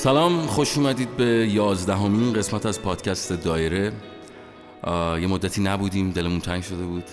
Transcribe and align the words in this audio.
سلام 0.00 0.46
خوش 0.46 0.78
اومدید 0.78 1.16
به 1.16 1.24
یازدهمین 1.24 2.32
قسمت 2.32 2.66
از 2.66 2.82
پادکست 2.82 3.32
دایره. 3.32 3.92
یه 5.20 5.26
مدتی 5.26 5.62
نبودیم 5.62 6.10
دلمون 6.10 6.40
تنگ 6.40 6.62
شده 6.62 6.84
بود 6.84 7.04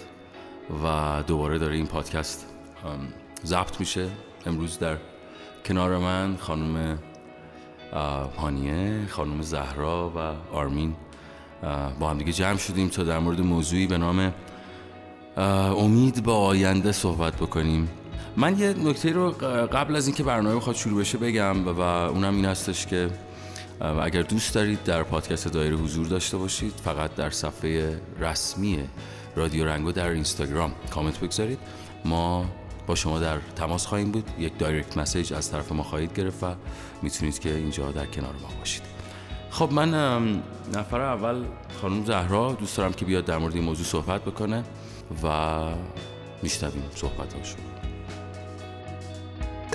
و 0.83 1.23
دوباره 1.27 1.57
داره 1.57 1.75
این 1.75 1.87
پادکست 1.87 2.45
ضبط 3.45 3.79
میشه. 3.79 4.07
امروز 4.45 4.79
در 4.79 4.97
کنار 5.65 5.97
من 5.97 6.37
خانم 6.39 6.99
هانیه 8.37 9.07
خانم 9.09 9.41
زهرا 9.41 10.11
و 10.15 10.55
آرمین 10.55 10.95
با 11.99 12.09
هم 12.09 12.17
دیگه 12.17 12.31
جمع 12.31 12.57
شدیم 12.57 12.87
تا 12.87 13.03
در 13.03 13.19
مورد 13.19 13.41
موضوعی 13.41 13.87
به 13.87 13.97
نام 13.97 14.33
امید 15.77 16.23
به 16.23 16.31
آینده 16.31 16.91
صحبت 16.91 17.35
بکنیم. 17.35 17.89
من 18.37 18.59
یه 18.59 18.73
نکته 18.73 19.11
رو 19.11 19.31
قبل 19.71 19.95
از 19.95 20.07
اینکه 20.07 20.23
برنامه 20.23 20.55
بخواد 20.55 20.75
شروع 20.75 20.99
بشه 20.99 21.17
بگم 21.17 21.67
و 21.67 21.79
اونم 21.81 22.35
این 22.35 22.45
هستش 22.45 22.85
که 22.85 23.09
اگر 24.01 24.21
دوست 24.21 24.53
دارید 24.55 24.83
در 24.83 25.03
پادکست 25.03 25.47
دایره 25.47 25.75
حضور 25.75 26.07
داشته 26.07 26.37
باشید 26.37 26.73
فقط 26.83 27.15
در 27.15 27.29
صفحه 27.29 28.01
رسمی 28.19 28.79
رادیو 29.35 29.65
رنگو 29.65 29.91
در 29.91 30.09
اینستاگرام 30.09 30.71
کامنت 30.93 31.19
بگذارید. 31.19 31.59
ما 32.05 32.45
با 32.87 32.95
شما 32.95 33.19
در 33.19 33.37
تماس 33.55 33.85
خواهیم 33.85 34.11
بود. 34.11 34.29
یک 34.39 34.57
دایرکت 34.57 34.97
مسیج 34.97 35.33
از 35.33 35.51
طرف 35.51 35.71
ما 35.71 35.83
خواهید 35.83 36.13
گرفت 36.13 36.43
و 36.43 36.55
می‌تونید 37.01 37.39
که 37.39 37.55
اینجا 37.55 37.91
در 37.91 38.05
کنار 38.05 38.33
ما 38.41 38.49
باشید. 38.59 38.83
خب 39.49 39.71
من 39.71 39.89
نفر 40.73 41.01
اول 41.01 41.43
خانم 41.81 42.05
زهرا. 42.05 42.53
دوست 42.59 42.77
دارم 42.77 42.93
که 42.93 43.05
بیاد 43.05 43.25
در 43.25 43.37
مورد 43.37 43.55
این 43.55 43.63
موضوع 43.63 43.85
صحبت 43.85 44.21
بکنه 44.21 44.63
و 45.23 45.59
میشنویم 46.43 46.83
صحبت 46.95 47.33
هاشون 47.33 47.59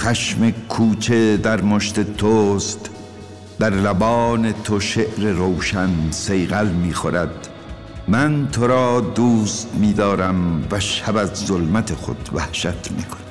خشم 0.00 0.50
کوچه 0.50 1.36
در 1.36 1.60
مشت 1.60 2.16
توست 2.16 2.90
در 3.58 3.70
لبان 3.70 4.52
تو 4.52 4.80
شعر 4.80 5.32
روشن 5.32 5.90
سیغل 6.10 6.68
می‌خورد. 6.68 7.48
من 8.08 8.48
تو 8.52 8.66
را 8.66 9.00
دوست 9.00 9.68
میدارم 9.74 10.68
و 10.70 10.80
شب 10.80 11.16
از 11.16 11.30
ظلمت 11.46 11.94
خود 11.94 12.28
وحشت 12.32 12.90
می‌کنم. 12.96 13.29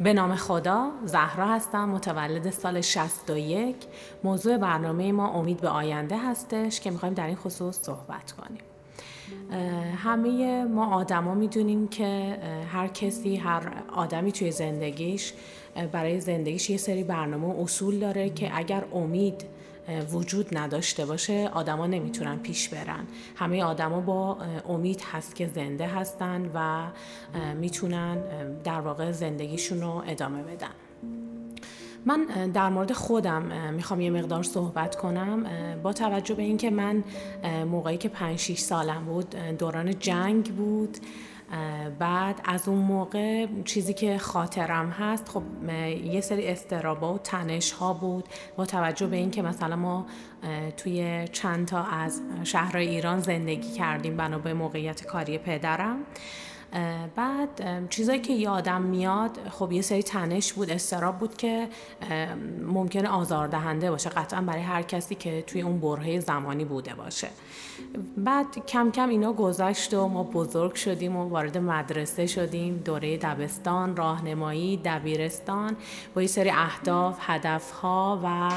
به 0.00 0.12
نام 0.12 0.34
خدا 0.34 0.90
زهرا 1.04 1.46
هستم 1.46 1.88
متولد 1.88 2.50
سال 2.50 2.80
61 2.80 3.76
موضوع 4.24 4.56
برنامه 4.56 5.12
ما 5.12 5.28
امید 5.28 5.60
به 5.60 5.68
آینده 5.68 6.18
هستش 6.18 6.80
که 6.80 6.90
می‌خوایم 6.90 7.14
در 7.14 7.26
این 7.26 7.36
خصوص 7.36 7.80
صحبت 7.82 8.32
کنیم. 8.32 8.62
همه 9.96 10.64
ما 10.64 10.94
آدما 10.94 11.34
می‌دونیم 11.34 11.88
که 11.88 12.38
هر 12.72 12.88
کسی 12.88 13.36
هر 13.36 13.72
آدمی 13.92 14.32
توی 14.32 14.50
زندگیش 14.50 15.32
برای 15.92 16.20
زندگیش 16.20 16.70
یه 16.70 16.76
سری 16.76 17.04
برنامه 17.04 17.46
و 17.46 17.62
اصول 17.62 17.98
داره 17.98 18.30
که 18.30 18.50
اگر 18.58 18.84
امید 18.92 19.44
وجود 20.12 20.58
نداشته 20.58 21.06
باشه 21.06 21.50
آدما 21.52 21.86
نمی‌تونن 21.86 22.38
پیش 22.38 22.68
برن. 22.68 23.06
همه 23.36 23.64
آدما 23.64 24.00
با 24.00 24.38
امید 24.68 25.02
هست 25.12 25.34
که 25.34 25.46
زنده 25.46 25.86
هستن 25.86 26.50
و 26.54 26.86
می‌تونن 27.54 28.18
در 28.64 28.80
واقع 28.80 29.12
زندگیشون 29.12 29.80
رو 29.80 30.02
ادامه 30.06 30.42
بدن. 30.42 30.70
من 32.06 32.50
در 32.54 32.68
مورد 32.68 32.92
خودم 32.92 33.72
می‌خوام 33.74 34.00
یه 34.00 34.10
مقدار 34.10 34.42
صحبت 34.42 34.96
کنم. 34.96 35.46
با 35.82 35.92
توجه 35.92 36.34
به 36.34 36.42
اینکه 36.42 36.70
من 36.70 37.04
موقعی 37.70 37.96
که 37.96 38.08
5 38.08 38.38
6 38.38 38.58
سالم 38.58 39.04
بود 39.04 39.34
دوران 39.58 39.98
جنگ 39.98 40.54
بود. 40.54 40.98
بعد 41.98 42.40
از 42.44 42.68
اون 42.68 42.78
موقع 42.78 43.46
چیزی 43.64 43.94
که 43.94 44.18
خاطرم 44.18 44.90
هست 44.90 45.28
خب 45.28 45.42
یه 46.04 46.20
سری 46.20 46.48
استرابا 46.48 47.14
و 47.14 47.18
تنش 47.18 47.72
ها 47.72 47.92
بود 47.92 48.24
با 48.56 48.66
توجه 48.66 49.06
به 49.06 49.16
اینکه 49.16 49.42
مثلا 49.42 49.76
ما 49.76 50.06
توی 50.76 51.28
چند 51.32 51.66
تا 51.66 51.82
از 51.82 52.20
شهرهای 52.44 52.88
ایران 52.88 53.20
زندگی 53.20 53.72
کردیم 53.72 54.16
بنا 54.16 54.38
به 54.38 54.54
موقعیت 54.54 55.04
کاری 55.04 55.38
پدرم. 55.38 55.96
بعد 57.16 57.88
چیزایی 57.88 58.20
که 58.20 58.32
یادم 58.32 58.82
میاد 58.82 59.38
خب 59.50 59.72
یه 59.72 59.82
سری 59.82 60.02
تنش 60.02 60.52
بود 60.52 60.70
استراب 60.70 61.18
بود 61.18 61.36
که 61.36 61.68
ممکنه 62.66 63.08
آزاردهنده 63.08 63.90
باشه. 63.90 64.10
قطعا 64.10 64.40
برای 64.40 64.62
هر 64.62 64.82
کسی 64.82 65.14
که 65.14 65.42
توی 65.42 65.62
اون 65.62 65.80
برهه 65.80 66.20
زمانی 66.20 66.64
بوده 66.64 66.94
باشه. 66.94 67.28
بعد 68.16 68.66
کم 68.66 68.90
کم 68.90 69.08
اینا 69.08 69.32
گذشت 69.32 69.94
و 69.94 70.08
ما 70.08 70.22
بزرگ 70.22 70.74
شدیم 70.74 71.16
و 71.16 71.28
وارد 71.28 71.58
مدرسه 71.58 72.26
شدیم. 72.26 72.82
دوره 72.84 73.16
دبستان 73.16 73.96
راهنمایی 73.96 74.76
دبیرستان. 74.84 75.76
با 76.14 76.22
یه 76.22 76.28
سری 76.28 76.50
اهداف 76.50 77.18
هدفها 77.20 78.20
و 78.24 78.50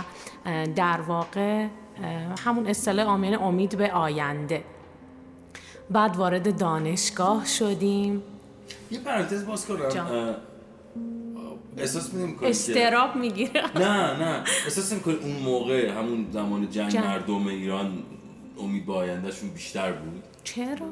در 0.76 1.02
واقع 1.02 1.68
همون 2.46 2.68
اصطلاح 2.68 3.08
آمین 3.08 3.36
امید 3.36 3.78
به 3.78 3.92
آینده. 3.92 4.64
بعد 5.94 6.16
وارد 6.16 6.58
دانشگاه 6.58 7.46
شدیم. 7.46 8.24
یه 8.92 9.00
پرانتز 9.00 9.46
باز 9.46 9.66
کنم. 9.66 10.36
احساس 11.78 12.14
میدیم 12.14 12.40
استراب 12.42 13.16
می‌گیره. 13.16 13.78
نه 13.78 14.20
نه. 14.20 14.44
احساس 14.66 14.94
می‌کنی 14.94 15.14
اون 15.16 15.32
موقع 15.32 15.90
همون 15.92 16.28
زمان 16.32 16.70
جنگ, 16.70 16.90
جنگ. 16.90 17.06
مردم 17.06 17.48
ایران 17.48 18.04
امید 18.60 18.86
به 18.86 18.94
آیندهشون 18.94 19.50
بیشتر 19.50 19.92
بود؟ 19.92 20.24
چرا؟ 20.44 20.88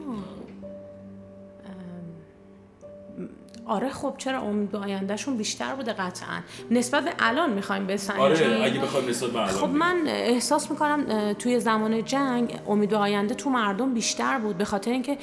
آره 3.66 3.90
خب 3.90 4.14
چرا 4.18 4.42
امید 4.42 4.72
به 4.72 4.78
آیندهشون 4.78 5.38
بیشتر 5.38 5.76
بوده 5.76 5.94
قطعا؟ 5.94 6.40
نسبت 6.72 7.04
به 7.04 7.12
الان 7.20 7.54
می‌خوایم 7.54 7.88
بسنجیم 7.88 8.22
آره 8.22 8.64
اگه 8.64 8.80
بخوایم 8.80 9.10
نسبت 9.10 9.30
به 9.30 9.40
الان 9.40 9.54
خب 9.54 9.70
من 9.70 10.02
احساس 10.08 10.72
می‌کنم 10.72 11.34
توی 11.34 11.60
زمان 11.60 12.06
جنگ 12.06 12.60
امید 12.68 12.90
به 12.90 12.98
آینده 12.98 13.36
تو 13.36 13.50
مردم 13.50 13.94
بیشتر 13.94 14.40
بود 14.40 14.58
به 14.58 14.66
خاطر 14.66 14.92
اینکه 14.92 15.18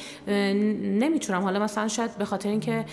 نمی‌تونم. 0.83 1.43
حالا 1.43 1.59
مثلا 1.59 1.89
شاید 1.89 2.19
به 2.19 2.25
خاطر 2.25 2.49
اینکه 2.49 2.85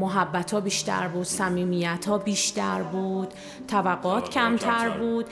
محبت 0.00 0.50
ها 0.50 0.60
بیشتر 0.60 1.08
بود 1.08 1.24
صمیمیت 1.24 2.04
ها 2.08 2.18
بیشتر 2.18 2.82
بود 2.82 3.34
توقعات 3.68 4.30
کمتر 4.30 4.88
بود 4.88 5.26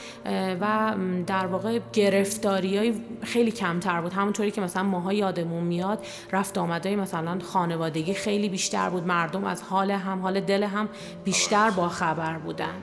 و 0.61 0.95
در 1.27 1.47
واقع 1.47 1.81
گرفتاری 1.93 2.79
های 2.79 2.95
خیلی 3.23 3.51
کمتر 3.51 4.01
بود. 4.01 4.13
همونطوری 4.13 4.51
که 4.51 4.61
مثلا 4.61 4.83
ماها 4.83 5.13
یادمون 5.13 5.65
میاد 5.65 6.07
رفت 6.33 6.59
آمده 6.59 6.97
مثلا 6.97 7.39
خانوادگی 7.39 8.15
خیلی 8.15 8.49
بیشتر 8.49 8.91
بود 8.91 9.07
مردم 9.07 9.46
از 9.47 9.63
حال 9.63 9.91
هم 9.91 10.21
حال 10.21 10.41
دل 10.41 10.63
هم 10.63 10.89
بیشتر 11.25 11.71
با 11.71 11.89
خبر 11.89 12.39
بودن. 12.39 12.83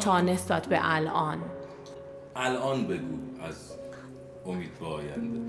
تا 0.00 0.20
نسبت 0.20 0.66
به 0.66 0.78
الان. 0.82 1.38
الان 2.36 2.86
بگو 2.86 3.18
از 3.48 3.72
امید 4.46 4.78
به 4.78 4.86
آینده. 4.86 5.40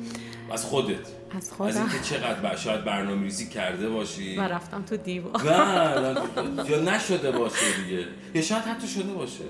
از 0.52 0.66
خودت. 0.66 1.08
از 1.38 1.52
خودم. 1.52 1.70
از 1.70 1.78
اینکه 1.78 2.00
چقدر 2.00 2.56
شاید 2.56 2.84
برنامه 2.84 3.24
ریزی 3.24 3.50
کرده 3.50 3.90
باشی. 3.90 4.38
و 4.38 4.42
رفتم 4.42 4.82
تو 4.82 4.98
دیوار. 4.98 5.44
نه 5.44 6.22
یا 6.70 6.80
نشده 6.80 7.32
باشه 7.32 7.66
دیگه. 7.84 8.08
یا 8.34 8.42
شاید 8.42 8.64
حتی 8.64 8.88
شده 8.88 9.14
باشه. 9.14 9.44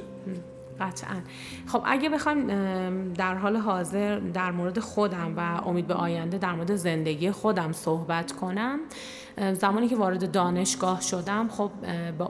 قطعا. 0.79 1.15
خب 1.67 1.81
اگه 1.85 2.09
بخوایم 2.09 3.13
در 3.13 3.35
حال 3.35 3.57
حاضر 3.57 4.19
در 4.19 4.51
مورد 4.51 4.79
خودم 4.79 5.33
و 5.37 5.39
امید 5.39 5.87
به 5.87 5.93
آینده 5.93 6.37
در 6.37 6.51
مورد 6.51 6.75
زندگی 6.75 7.31
خودم 7.31 7.71
صحبت 7.71 8.31
کنم. 8.31 8.79
زمانی 9.53 9.87
که 9.87 9.95
وارد 9.95 10.31
دانشگاه 10.31 11.01
شدم 11.01 11.47
خب 11.47 11.71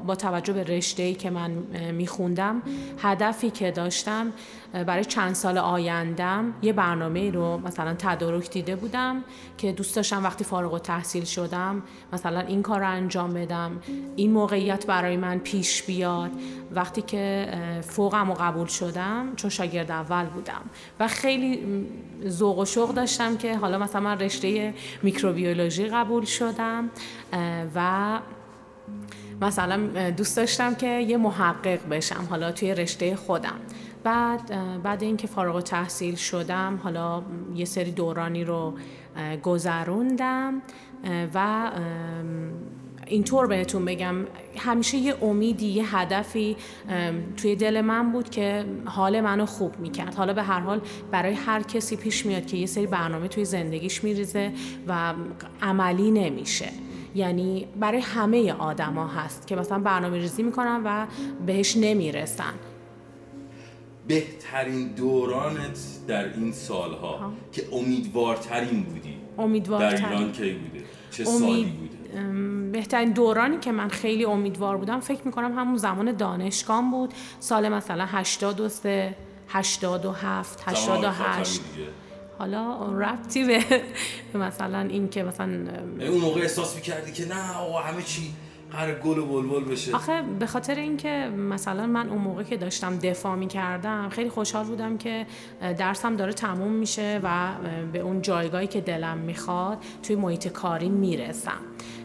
با 0.06 0.16
توجه 0.16 0.54
به 0.54 0.64
رشته 0.64 1.14
که 1.14 1.30
من 1.30 1.52
میخوندم 1.92 2.62
هدفی 2.98 3.50
که 3.50 3.72
داشتم 3.72 4.34
برای 4.74 5.06
چند 5.06 5.36
سال 5.36 5.58
آیندم 5.58 6.54
یه 6.62 6.74
برنامه 6.74 7.32
رو 7.32 7.58
مثلا 7.58 7.96
تدارک 8.00 8.52
دیده 8.52 8.76
بودم 8.76 9.24
که 9.58 9.72
دوست 9.72 9.96
داشتم 9.96 10.24
وقتی 10.24 10.44
فارغ 10.44 10.74
و 10.74 10.80
تحصیل 10.80 11.24
شدم 11.24 11.84
مثلا 12.14 12.40
این 12.40 12.62
کار 12.62 12.80
رو 12.80 12.90
انجام 12.90 13.34
بدم 13.34 13.72
این 14.16 14.32
موقعیت 14.32 14.86
برای 14.88 15.18
من 15.18 15.40
پیش 15.40 15.84
بیاد. 15.84 16.32
وقتی 16.72 17.02
که 17.02 17.48
فوقم 17.82 18.30
و 18.30 18.34
قبول 18.34 18.68
شدم 18.68 19.36
چون 19.36 19.50
شاگرد 19.50 19.92
اول 19.92 20.26
بودم 20.26 20.62
و 21.00 21.08
خیلی 21.08 21.60
ذوق 22.28 22.60
و 22.60 22.66
شوق 22.66 22.94
داشتم 22.94 23.38
که 23.38 23.58
حالا 23.58 23.78
مثلا 23.78 24.02
من 24.02 24.20
رشته 24.20 24.74
میکروبیولوژی 25.04 25.86
قبول 25.86 26.26
شدم. 26.26 26.90
و 27.76 28.20
مثلا 29.42 30.10
دوست 30.10 30.38
داشتم 30.38 30.76
که 30.76 30.88
یه 30.88 31.18
محقق 31.18 31.90
بشم 31.90 32.28
حالا 32.30 32.52
توی 32.52 32.76
رشته 32.76 33.16
خودم. 33.16 33.60
بعد 34.04 34.82
بعد 34.84 35.04
اینکه 35.04 35.28
فارغ 35.28 35.64
تحصیل 35.64 36.16
شدم 36.16 36.80
حالا 36.84 37.24
یه 37.56 37.66
سری 37.66 37.92
دورانی 37.92 38.44
رو 38.44 38.74
گذروندم 39.44 40.62
و 41.34 41.72
اینطور 43.08 43.48
بهتون 43.48 43.86
بگم 43.86 44.16
همیشه 44.58 44.98
یه 44.98 45.24
امیدی 45.24 45.66
یه 45.66 45.98
هدفی 45.98 46.56
توی 47.38 47.56
دل 47.56 47.82
من 47.82 48.12
بود 48.12 48.30
که 48.30 48.66
حال 48.86 49.22
منو 49.22 49.46
خوب 49.46 49.80
می‌کرد. 49.80 50.16
حالا 50.16 50.34
به 50.34 50.44
هر 50.44 50.60
حال 50.60 50.82
برای 51.12 51.34
هر 51.34 51.62
کسی 51.62 51.96
پیش 51.96 52.26
میاد 52.26 52.46
که 52.46 52.58
یه 52.58 52.66
سری 52.66 52.88
برنامه 52.88 53.28
توی 53.28 53.46
زندگیش 53.46 54.04
میریزه 54.04 54.52
و 54.88 55.14
عملی 55.62 56.12
نمیشه. 56.12 56.70
یعنی 57.16 57.68
برای 57.80 58.00
همه 58.00 58.54
آدما 58.54 59.08
هست 59.08 59.48
که 59.48 59.56
مثلا 59.56 59.80
برنامه 59.80 60.18
ریزی 60.18 60.44
می‌کنن 60.44 60.82
و 60.86 61.06
بهش 61.46 61.78
نمی‌رسن. 61.78 62.54
بهترین 64.08 64.88
دورانت 64.88 65.80
در 66.08 66.34
این 66.34 66.52
سالها 66.52 67.34
که 67.52 67.64
امیدوارترین 67.72 68.84
بودی. 68.84 69.14
امیدوارترین. 69.38 70.02
در 70.02 70.10
ایران 70.10 70.32
کی 70.32 70.54
بوده؟ 70.54 70.86
چه 71.12 71.24
سالی 71.24 71.64
بوده؟ 71.64 72.03
بهترین 72.72 73.12
دورانی 73.12 73.58
که 73.58 73.72
من 73.72 73.88
خیلی 73.88 74.26
امیدوار 74.26 74.78
بودم 74.78 75.00
فکر 75.00 75.22
می‌کنم 75.26 75.60
همون 75.60 75.78
زمان 75.78 76.12
دانشگاه 76.12 76.92
بود. 76.92 77.14
سال 77.40 77.70
مثلا 77.70 78.06
83 78.06 79.16
87 79.50 80.64
88 80.66 81.62
حالا 82.40 82.92
ربطی 82.92 83.44
به 83.44 83.64
مثلا 84.48 84.80
این 84.80 85.10
که 85.10 85.24
مثلا 85.24 85.48
اون 86.00 86.18
موقع 86.22 86.42
احساس 86.42 86.76
می‌کردی 86.76 87.12
که 87.12 87.26
نه 87.26 87.58
آقا 87.58 87.80
همه 87.80 88.02
چی 88.02 88.34
قرار 88.72 89.00
گل 89.00 89.18
و 89.18 89.26
بلبل 89.26 89.72
بشه. 89.72 89.96
آخه 89.96 90.22
به 90.40 90.46
خاطر 90.46 90.76
اینکه 90.76 91.32
مثلا 91.38 91.88
من 91.88 92.10
اون 92.10 92.22
موقع 92.22 92.44
که 92.44 92.58
داشتم 92.58 92.98
دفاع 92.98 93.36
می 93.36 93.48
کردم 93.48 94.10
خیلی 94.10 94.30
خوشحال 94.30 94.66
بودم 94.66 94.98
که 94.98 95.26
درسم 95.78 96.16
داره 96.16 96.34
تموم 96.34 96.72
میشه 96.72 97.20
و 97.24 97.48
به 97.94 98.00
اون 98.00 98.22
جایگاهی 98.22 98.68
که 98.68 98.82
دلم 98.82 99.18
می‌خواد 99.18 99.78
توی 100.04 100.16
محیط 100.16 100.48
کاری 100.48 100.90
می‌رسم. 100.90 101.62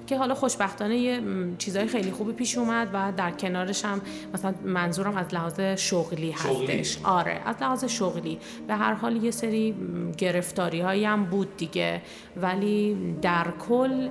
که 0.08 0.18
حالا 0.18 0.34
خوشبختانه 0.34 0.96
یه 0.96 1.20
چیزای 1.58 1.86
خیلی 1.86 2.10
خوبی 2.10 2.32
پیش 2.32 2.58
اومد 2.58 2.88
و 2.92 3.12
در 3.16 3.30
کنارش 3.30 3.84
هم 3.84 4.00
مثلا 4.34 4.54
منظورم 4.64 5.16
از 5.16 5.34
لحاظ 5.34 5.60
شغلی 5.60 6.30
هستش. 6.30 6.98
آره 7.04 7.40
از 7.46 7.56
لحاظ 7.60 7.84
شغلی. 7.84 8.38
به 8.68 8.74
هر 8.74 8.94
حال 8.94 9.16
یه 9.16 9.30
سری 9.30 9.74
گرفتاری 10.18 10.80
هایی 10.80 11.04
هم 11.04 11.24
بود 11.24 11.56
دیگه. 11.56 12.02
ولی 12.36 12.96
در 13.22 13.46
کل 13.68 14.08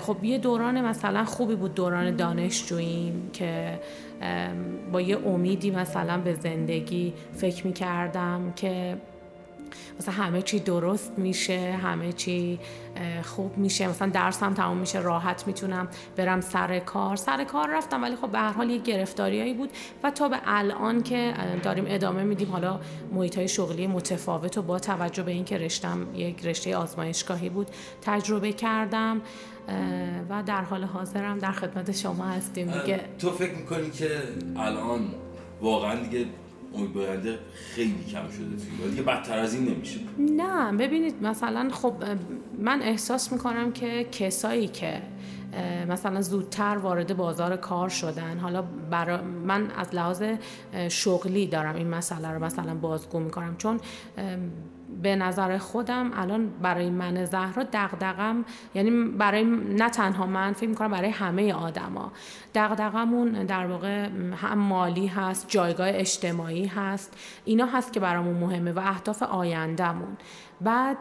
خب 0.00 0.24
یه 0.24 0.38
دوران 0.38 0.80
مثلا 0.80 1.24
خوبی 1.24 1.54
بود 1.54 1.74
دوران 1.74 2.16
دانشجوییم 2.16 3.30
که 3.32 3.80
با 4.92 5.00
یه 5.00 5.26
امیدی 5.26 5.70
مثلا 5.70 6.18
به 6.18 6.34
زندگی 6.34 7.12
فکر 7.34 7.66
می 7.66 7.72
کردم 7.72 8.52
که 8.56 8.96
مثلا 9.98 10.14
همه 10.14 10.42
چی 10.42 10.60
درست 10.60 11.12
میشه 11.16 11.78
همه 11.82 12.12
چی 12.12 12.58
خوب 13.22 13.58
میشه 13.58 13.88
مثلا 13.88 14.08
درسم 14.08 14.54
تمام 14.54 14.76
میشه 14.76 15.00
راحت 15.00 15.46
می‌تونم 15.46 15.88
برم 16.16 16.40
سر 16.40 16.78
کار. 16.78 17.16
سر 17.16 17.44
کار 17.44 17.68
رفتم 17.70 18.02
ولی 18.02 18.16
خب 18.16 18.28
به 18.28 18.38
هر 18.38 18.52
حال 18.52 18.70
یه 18.70 18.78
گرفتاریایی 18.78 19.54
بود. 19.54 19.70
و 20.02 20.10
تا 20.10 20.28
به 20.28 20.38
الان 20.46 21.02
که 21.02 21.34
داریم 21.62 21.84
ادامه 21.88 22.22
میدیم 22.22 22.50
حالا 22.50 22.80
محیط 23.12 23.38
های 23.38 23.48
شغلی 23.48 23.86
متفاوت 23.86 24.58
و 24.58 24.62
با 24.62 24.78
توجه 24.78 25.22
به 25.22 25.32
اینکه 25.32 25.58
رشتم 25.58 26.06
یک 26.14 26.46
رشته 26.46 26.76
آزمایشگاهی 26.76 27.48
بود 27.48 27.70
تجربه 28.02 28.52
کردم. 28.52 29.20
و 30.28 30.42
در 30.42 30.62
حال 30.62 30.84
حاضرم 30.84 31.38
در 31.38 31.52
خدمت 31.52 31.92
شما 31.92 32.24
هستیم. 32.24 32.70
دیگه 32.70 33.00
تو 33.18 33.30
فکر 33.30 33.54
می‌کنی 33.54 33.90
که 33.90 34.22
الان 34.56 35.00
واقعا 35.60 35.94
دیگه 35.94 36.26
امید 36.74 37.38
خیلی 37.74 38.04
کم 38.12 38.28
شده 38.28 38.46
توی 38.80 38.90
دیگه 38.90 39.02
بدتر 39.02 39.38
از 39.38 39.54
این 39.54 39.68
نمیشه. 39.68 40.00
نه 40.18 40.72
ببینید 40.72 41.22
مثلا 41.22 41.70
خب 41.72 41.94
من 42.58 42.82
احساس 42.82 43.32
می‌کنم 43.32 43.72
که 43.72 44.04
کسایی 44.12 44.68
که 44.68 45.02
مثلا 45.88 46.22
زودتر 46.22 46.76
وارد 46.76 47.16
بازار 47.16 47.56
کار 47.56 47.88
شدن 47.88 48.38
حالا 48.38 48.62
برا 48.90 49.22
من 49.22 49.70
از 49.70 49.94
لحاظ 49.94 50.22
شغلی 50.88 51.46
دارم 51.46 51.74
این 51.74 51.88
مسئله 51.88 52.28
رو 52.28 52.44
مثلا 52.44 52.74
بازگو 52.74 53.20
می‌کنم. 53.20 53.56
چون 53.58 53.80
به 55.02 55.16
نظر 55.16 55.58
خودم 55.58 56.10
الان 56.14 56.50
برای 56.62 56.90
من 56.90 57.24
زهرا 57.24 57.62
دغدغم 57.72 58.44
یعنی 58.74 58.90
برای 59.18 59.44
نه 59.44 59.90
تنها 59.90 60.26
من 60.26 60.52
فکر 60.52 60.68
می‌کنم 60.68 60.90
برای 60.90 61.10
همه 61.10 61.54
آدما. 61.54 62.12
دغدغمون 62.54 63.28
در 63.32 63.66
واقع 63.66 64.08
هم 64.36 64.58
مالی 64.58 65.06
هست 65.06 65.48
جایگاه 65.48 65.88
اجتماعی 65.90 66.66
هست. 66.66 67.16
اینا 67.44 67.66
هست 67.66 67.92
که 67.92 68.00
برامون 68.00 68.36
مهمه 68.36 68.72
و 68.72 68.78
اهداف 68.78 69.22
آیندهمون. 69.22 70.16
بعد 70.60 70.98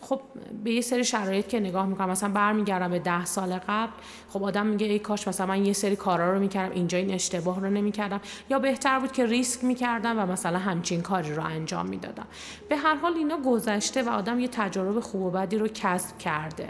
خب 0.00 0.20
به 0.64 0.70
یه 0.70 0.80
سری 0.80 1.04
شرایط 1.04 1.46
که 1.46 1.60
نگاه 1.60 1.86
می‌کنم 1.86 2.10
مثلا 2.10 2.28
برمیگردم 2.28 2.90
به 2.90 2.98
ده 2.98 3.24
سال 3.24 3.58
قبل 3.68 3.92
خب 4.28 4.42
آدم 4.42 4.66
میگه 4.66 4.86
ای 4.86 4.98
کاش 4.98 5.28
مثلا 5.28 5.46
من 5.46 5.66
یه 5.66 5.72
سری 5.72 5.96
کارا 5.96 6.32
رو 6.32 6.40
می‌کردم 6.40 6.74
اینجا 6.74 6.98
این 6.98 7.10
اشتباه 7.10 7.60
رو 7.60 7.70
نمی‌کردم. 7.70 8.20
یا 8.50 8.58
بهتر 8.58 8.98
بود 8.98 9.12
که 9.12 9.26
ریسک 9.26 9.64
می‌کردم 9.64 10.18
و 10.18 10.26
مثلا 10.26 10.58
همچین 10.58 11.02
کاری 11.02 11.34
رو 11.34 11.44
انجام 11.44 11.86
می‌دادم. 11.86 12.26
به 12.68 12.76
هر 12.76 12.94
حال 12.94 13.14
اینا 13.14 13.38
گذشته 13.46 14.02
و 14.02 14.08
آدم 14.08 14.40
یه 14.40 14.48
تجربه 14.48 15.00
خوب 15.00 15.22
و 15.22 15.30
بدی 15.30 15.58
رو 15.58 15.68
کسب 15.68 16.18
کرده. 16.18 16.68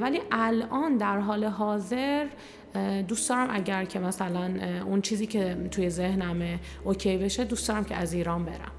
ولی 0.00 0.20
الان 0.32 0.96
در 0.96 1.18
حال 1.18 1.44
حاضر 1.44 2.26
دوست 3.08 3.28
دارم 3.28 3.48
اگر 3.50 3.84
که 3.84 3.98
مثلا 3.98 4.50
اون 4.86 5.00
چیزی 5.00 5.26
که 5.26 5.68
توی 5.70 5.90
ذهنمه 5.90 6.58
اوکی 6.84 7.16
بشه 7.18 7.44
دوست 7.44 7.68
دارم 7.68 7.84
که 7.84 7.96
از 7.96 8.12
ایران 8.12 8.44
برم. 8.44 8.72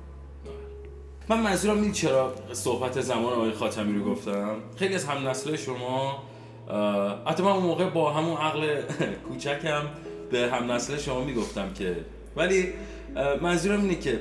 من 1.29 1.39
منظورم 1.39 1.81
این 1.81 1.91
چرا 1.91 2.33
صحبت 2.53 3.01
زمان 3.01 3.33
آقای 3.33 3.51
خاتمی 3.51 3.99
رو 3.99 4.05
گفتم؟ 4.11 4.55
خیلی 4.75 4.95
از 4.95 5.05
هم 5.05 5.27
نسل 5.27 5.55
شما 5.55 6.23
حتی 7.25 7.43
من 7.43 7.51
اون 7.51 7.63
موقع 7.63 7.89
با 7.89 8.11
همون 8.11 8.37
عقل 8.37 8.81
کوچکم 9.27 9.81
به 10.31 10.51
هم 10.51 10.71
نسل 10.71 10.97
شما 10.97 11.21
می‌گفتم 11.23 11.73
که. 11.73 11.95
ولی 12.35 12.73
منظورم 13.41 13.81
اینه 13.81 13.95
که 13.95 14.19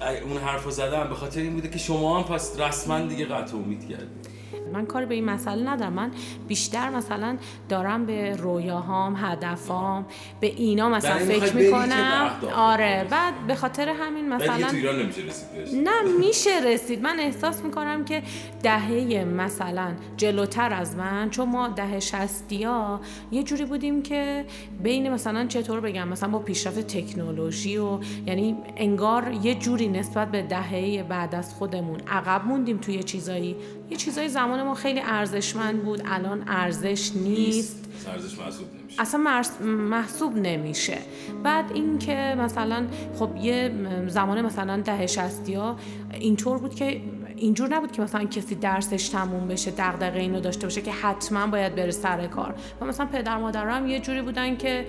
اون 0.00 0.36
حرف 0.36 0.64
رو 0.64 0.70
زدم 0.70 1.08
به 1.08 1.14
خاطر 1.14 1.40
این 1.40 1.52
بوده 1.52 1.68
که 1.68 1.78
شما 1.78 2.18
هم 2.18 2.24
پس 2.24 2.60
رسما 2.60 3.00
دیگه 3.00 3.24
قطع 3.24 3.56
امید 3.56 3.88
کردید. 3.88 4.28
من 4.72 4.86
کاری 4.86 5.06
به 5.06 5.14
این 5.14 5.24
مسئله 5.24 5.70
ندارم. 5.70 5.92
من 5.92 6.10
بیشتر 6.48 6.90
مثلا 6.90 7.36
دارم 7.68 8.06
به 8.06 8.36
رویاهام 8.36 9.16
هدفام 9.16 10.06
به 10.40 10.46
اینا 10.46 10.88
مثلا 10.88 11.18
فکر 11.18 11.56
می‌کنم. 11.56 12.30
آره. 12.54 13.06
بعد 13.10 13.34
به 13.46 13.54
خاطر 13.54 13.88
همین 13.88 14.28
مثلا 14.28 14.70
نمیشه 14.70 15.22
رسید 15.22 15.78
نه 15.84 16.02
میشه 16.18 16.50
رسید. 16.64 17.02
من 17.02 17.20
احساس 17.20 17.64
می‌کنم 17.64 18.04
که 18.04 18.22
دهه 18.62 19.24
مثلا 19.24 19.92
جلوتر 20.16 20.72
از 20.72 20.96
من 20.96 21.30
چون 21.30 21.48
ما 21.48 21.68
دهه 21.68 22.00
شستی 22.00 22.62
ها 22.64 23.00
یه 23.30 23.42
جوری 23.42 23.64
بودیم 23.64 24.02
که 24.02 24.44
بین 24.82 25.12
مثلا 25.12 25.46
چطور 25.46 25.80
بگم 25.80 26.08
مثلا 26.08 26.28
با 26.28 26.38
پیشرفت 26.38 26.86
تکنولوژی 26.86 27.76
و 27.76 27.98
یعنی 28.26 28.56
انگار 28.76 29.32
یه 29.42 29.54
جوری 29.54 29.88
نسبت 29.88 30.30
به 30.30 30.42
دهه 30.42 31.02
بعد 31.02 31.34
از 31.34 31.54
خودمون 31.54 32.00
عقب 32.00 32.44
موندیم 32.44 32.78
توی 32.78 33.02
چیزایی. 33.02 33.56
یه 33.90 33.96
چیزای 33.96 34.28
زمان 34.28 34.57
ما 34.62 34.74
خیلی 34.74 35.00
ارزشمند 35.00 35.82
بود. 35.84 36.02
الان 36.06 36.44
ارزش 36.48 37.12
نیست. 37.14 37.84
ارزش 38.08 38.38
محسوب 38.38 38.66
اصلا 38.98 39.42
محسوب 39.64 40.36
نمیشه. 40.36 40.98
بعد 41.44 41.72
اینکه 41.74 42.34
مثلا 42.38 42.86
خب 43.18 43.36
یه 43.36 43.72
زمان 44.06 44.42
مثلا 44.42 44.80
ده 44.80 45.06
شستی 45.06 45.54
ها 45.54 45.76
اینطور 46.12 46.58
بود 46.58 46.74
که 46.74 47.00
اینجور 47.36 47.74
نبود 47.74 47.92
که 47.92 48.02
مثلا 48.02 48.24
کسی 48.24 48.54
درسش 48.54 49.08
تموم 49.08 49.48
بشه 49.48 49.70
دغدغه 49.70 50.20
اینو 50.20 50.40
داشته 50.40 50.66
باشه 50.66 50.80
که 50.80 50.92
حتما 50.92 51.46
باید 51.46 51.74
بره 51.74 51.90
سر 51.90 52.26
کار. 52.26 52.54
و 52.80 52.84
مثلا 52.84 53.06
پدر 53.06 53.36
مادر 53.36 53.68
هم 53.68 53.86
یه 53.86 54.00
جوری 54.00 54.22
بودن 54.22 54.56
که 54.56 54.86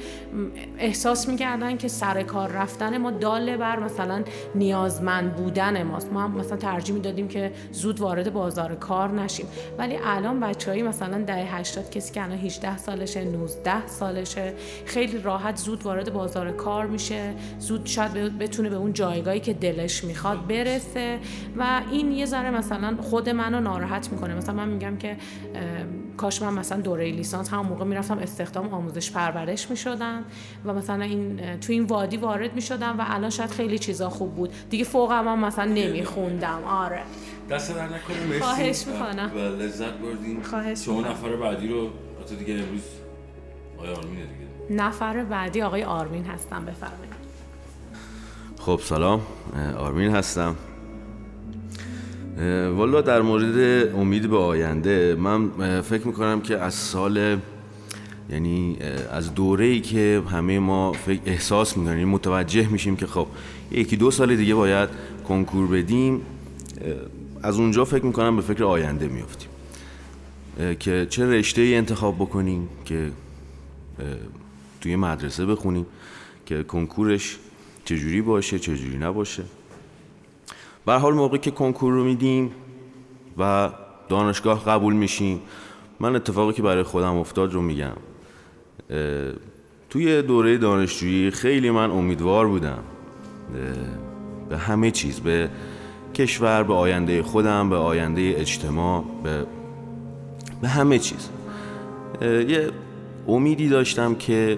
احساس 0.78 1.28
می‌کردن 1.28 1.78
که 1.78 1.88
سر 1.88 2.24
کار 2.24 2.52
رفتن 2.52 2.98
ما 2.98 3.12
داله 3.12 3.58
بر 3.58 3.80
مثلا 3.80 4.24
نیازمند 4.56 5.36
بودن 5.36 5.84
ماست. 5.84 6.14
ما 6.14 6.22
هم 6.22 6.32
مثلا 6.32 6.58
ترجیح 6.58 6.96
می‌دادیم 6.96 7.28
که 7.28 7.52
زود 7.72 8.00
وارد 8.00 8.34
بازار 8.34 8.76
کار 8.76 9.12
نشیم. 9.12 9.46
ولی 9.78 10.00
الان 10.04 10.40
بچههایی 10.40 10.84
مثلا 10.84 11.22
دهه 11.22 11.56
80 11.56 11.90
کسی 11.90 12.14
که 12.14 12.24
الان 12.24 12.38
18 12.38 12.78
سالشه 12.78 13.24
19 13.24 13.88
سالشه. 14.00 14.54
خیلی 14.86 15.18
راحت 15.18 15.56
زود 15.56 15.84
وارد 15.84 16.14
بازار 16.14 16.52
کار 16.52 16.88
میشه. 16.88 17.34
زود 17.60 17.86
شاید 17.86 18.38
بتونه 18.38 18.70
به 18.70 18.76
اون 18.76 18.94
جایگاهی 18.94 19.40
که 19.40 19.54
دلش 19.54 20.04
می‌خواد 20.04 20.48
برسه. 20.48 21.20
و 21.58 21.82
این 21.92 22.12
یه 22.12 22.26
ذره 22.26 22.52
مثلا 22.52 22.98
خود 23.02 23.30
منو 23.30 23.60
ناراحت 23.60 24.12
می‌کنه. 24.12 24.36
مثلا 24.36 24.56
من 24.56 24.70
میگم 24.70 24.98
که 24.98 25.18
کاش 26.18 26.42
من 26.42 26.54
مثلا 26.54 26.82
دوره 26.82 27.12
لیسانس 27.12 27.50
هم 27.50 27.66
موقع 27.66 27.86
می‌رفتم 27.86 28.18
استخدام 28.18 28.70
آموزش 28.70 29.12
پرورش 29.12 29.70
می‌شدم 29.70 30.24
و 30.66 30.74
مثلا 30.74 31.04
این 31.04 31.40
تو 31.60 31.74
این 31.74 31.84
وادی 31.84 32.18
وارد 32.18 32.56
می‌شدم 32.56 32.96
و 33.00 33.06
الان 33.08 33.30
شاید 33.30 33.50
خیلی 33.50 33.80
چیزا 33.80 34.10
خوب 34.10 34.36
بود. 34.36 34.54
دیگه 34.70 34.84
فوق 34.84 35.12
هم 35.12 35.46
مثلا 35.46 35.66
نمیخوندم. 35.66 36.64
آره. 36.64 37.02
دست 37.50 37.76
در 37.76 37.86
نکنه 37.86 38.26
مرسی. 38.30 38.40
خواهش 38.40 38.88
می‌کنم. 38.88 39.32
و 39.36 39.40
لذت 39.40 39.94
بردیم 39.94 40.42
خواهش 40.42 40.86
شما 40.86 41.02
نفر 41.02 41.36
بعدی 41.36 41.68
رو 41.68 41.90
تو 42.30 42.36
دیگه 42.36 42.54
امروز 42.54 42.82
آقای 43.80 43.94
آرمینه 43.94 44.22
دیگه. 44.22 44.84
نفر 44.84 45.24
بعدی 45.24 45.62
آقای 45.62 45.84
آرمین 45.84 46.26
هستم 46.26 46.66
بفرمایید. 46.66 47.14
خب 48.60 48.80
سلام. 48.84 49.22
آرمین 49.78 50.12
هستم. 50.12 50.56
والا 52.76 53.02
در 53.02 53.22
مورد 53.22 53.90
امید 53.96 54.30
به 54.30 54.38
آینده 54.38 55.16
من 55.16 55.82
فکر 55.82 56.08
می‌کنم 56.08 56.42
که 56.42 56.58
از 56.58 56.74
سال 56.74 57.38
یعنی 58.30 58.78
از 59.12 59.34
دوره 59.34 59.66
ای 59.66 59.80
که 59.80 60.22
همه 60.32 60.60
ما 60.60 60.92
فکر 60.92 61.20
احساس 61.26 61.78
می‌کنیم 61.78 62.10
متوجه 62.10 62.68
میشیم 62.68 62.96
که 62.96 63.08
خب 63.08 63.28
یکی 63.72 63.98
دو 63.98 64.12
سال 64.12 64.36
دیگه 64.36 64.56
باید 64.56 64.90
کنکور 65.28 65.68
بدیم 65.68 66.22
از 67.44 67.60
اونجا 67.60 67.86
فکر 67.86 68.06
می‌کنم 68.06 68.36
به 68.36 68.42
فکر 68.42 68.64
آینده 68.64 69.08
میافتیم. 69.08 69.50
که 70.80 71.08
چه 71.10 71.26
رشته 71.26 71.62
ای 71.62 71.76
انتخاب 71.76 72.16
بکنیم 72.16 72.70
که 72.86 73.12
توی 74.82 74.96
مدرسه 74.96 75.46
بخونیم 75.46 75.86
که 76.46 76.64
کنکورش 76.64 77.38
چجوری 77.86 78.22
باشه 78.22 78.60
چجوری 78.60 78.98
نباشه. 78.98 79.44
به 80.86 80.94
حال 80.94 81.14
موقعی 81.14 81.40
که 81.40 81.52
کنکور 81.52 81.94
رو 81.94 82.04
میدیم 82.04 82.52
و 83.38 83.70
دانشگاه 84.10 84.66
قبول 84.66 84.94
میشیم 84.94 85.42
من 86.00 86.16
اتفاقی 86.16 86.54
که 86.54 86.62
برای 86.62 86.84
خودم 86.84 87.18
افتاد 87.18 87.54
رو 87.54 87.62
میگم. 87.62 87.96
توی 89.90 90.22
دوره 90.22 90.58
دانشجویی 90.58 91.32
خیلی 91.32 91.70
من 91.72 91.92
امیدوار 91.92 92.48
بودم. 92.48 92.84
به 94.50 94.58
همه 94.58 94.92
چیز 94.92 95.20
به 95.20 95.50
کشور 96.14 96.64
به 96.64 96.74
آینده 96.74 97.24
خودم 97.24 97.70
به 97.70 97.76
آینده 97.76 98.34
اجتماع 98.38 99.06
به, 99.24 99.46
به 100.62 100.68
همه 100.68 101.00
چیز. 101.00 101.30
یه 102.22 102.72
امیدی 103.30 103.70
داشتم 103.70 104.16
که 104.16 104.58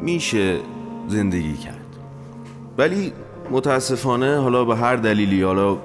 میشه 0.00 0.58
زندگی 1.08 1.54
کرد. 1.54 1.86
ولی 2.78 3.12
متاسفانه 3.50 4.36
حالا 4.36 4.64
به 4.64 4.76
هر 4.76 4.96
دلیلی 4.96 5.42
حالا 5.42 5.78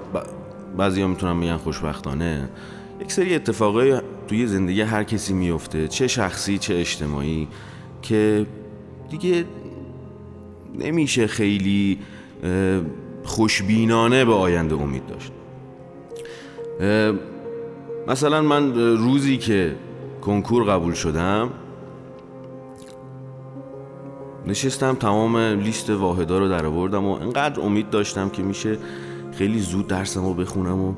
بعضی 0.77 1.01
ها 1.01 1.07
می‌تونم 1.07 1.37
میگن 1.37 1.57
خوشبختانه 1.57 2.49
یک 3.01 3.11
سری 3.11 3.35
اتفاقای 3.35 4.01
توی 4.27 4.47
زندگی 4.47 4.81
هر 4.81 5.03
کسی 5.03 5.33
میفته 5.33 5.87
چه 5.87 6.07
شخصی 6.07 6.57
چه 6.57 6.75
اجتماعی 6.75 7.47
که 8.01 8.45
دیگه 9.09 9.45
نمیشه 10.79 11.27
خیلی 11.27 11.99
خوشبینانه 13.23 14.25
به 14.25 14.33
آینده 14.33 14.75
امید 14.75 15.03
داشت. 15.07 15.31
مثلا 18.07 18.41
من 18.41 18.73
روزی 18.75 19.37
که 19.37 19.75
کنکور 20.21 20.63
قبول 20.63 20.93
شدم 20.93 21.49
نشستم 24.47 24.95
تمام 24.95 25.37
لیست 25.37 25.89
واحدا 25.89 26.39
رو 26.39 26.49
در 26.49 26.65
آوردم 26.65 27.05
و 27.05 27.11
انقدر 27.11 27.61
امید 27.61 27.89
داشتم 27.89 28.29
که 28.29 28.43
میشه 28.43 28.77
خیلی 29.37 29.59
زود 29.59 29.87
درسم 29.87 30.25
رو 30.25 30.33
بخونم 30.33 30.81
و 30.81 30.93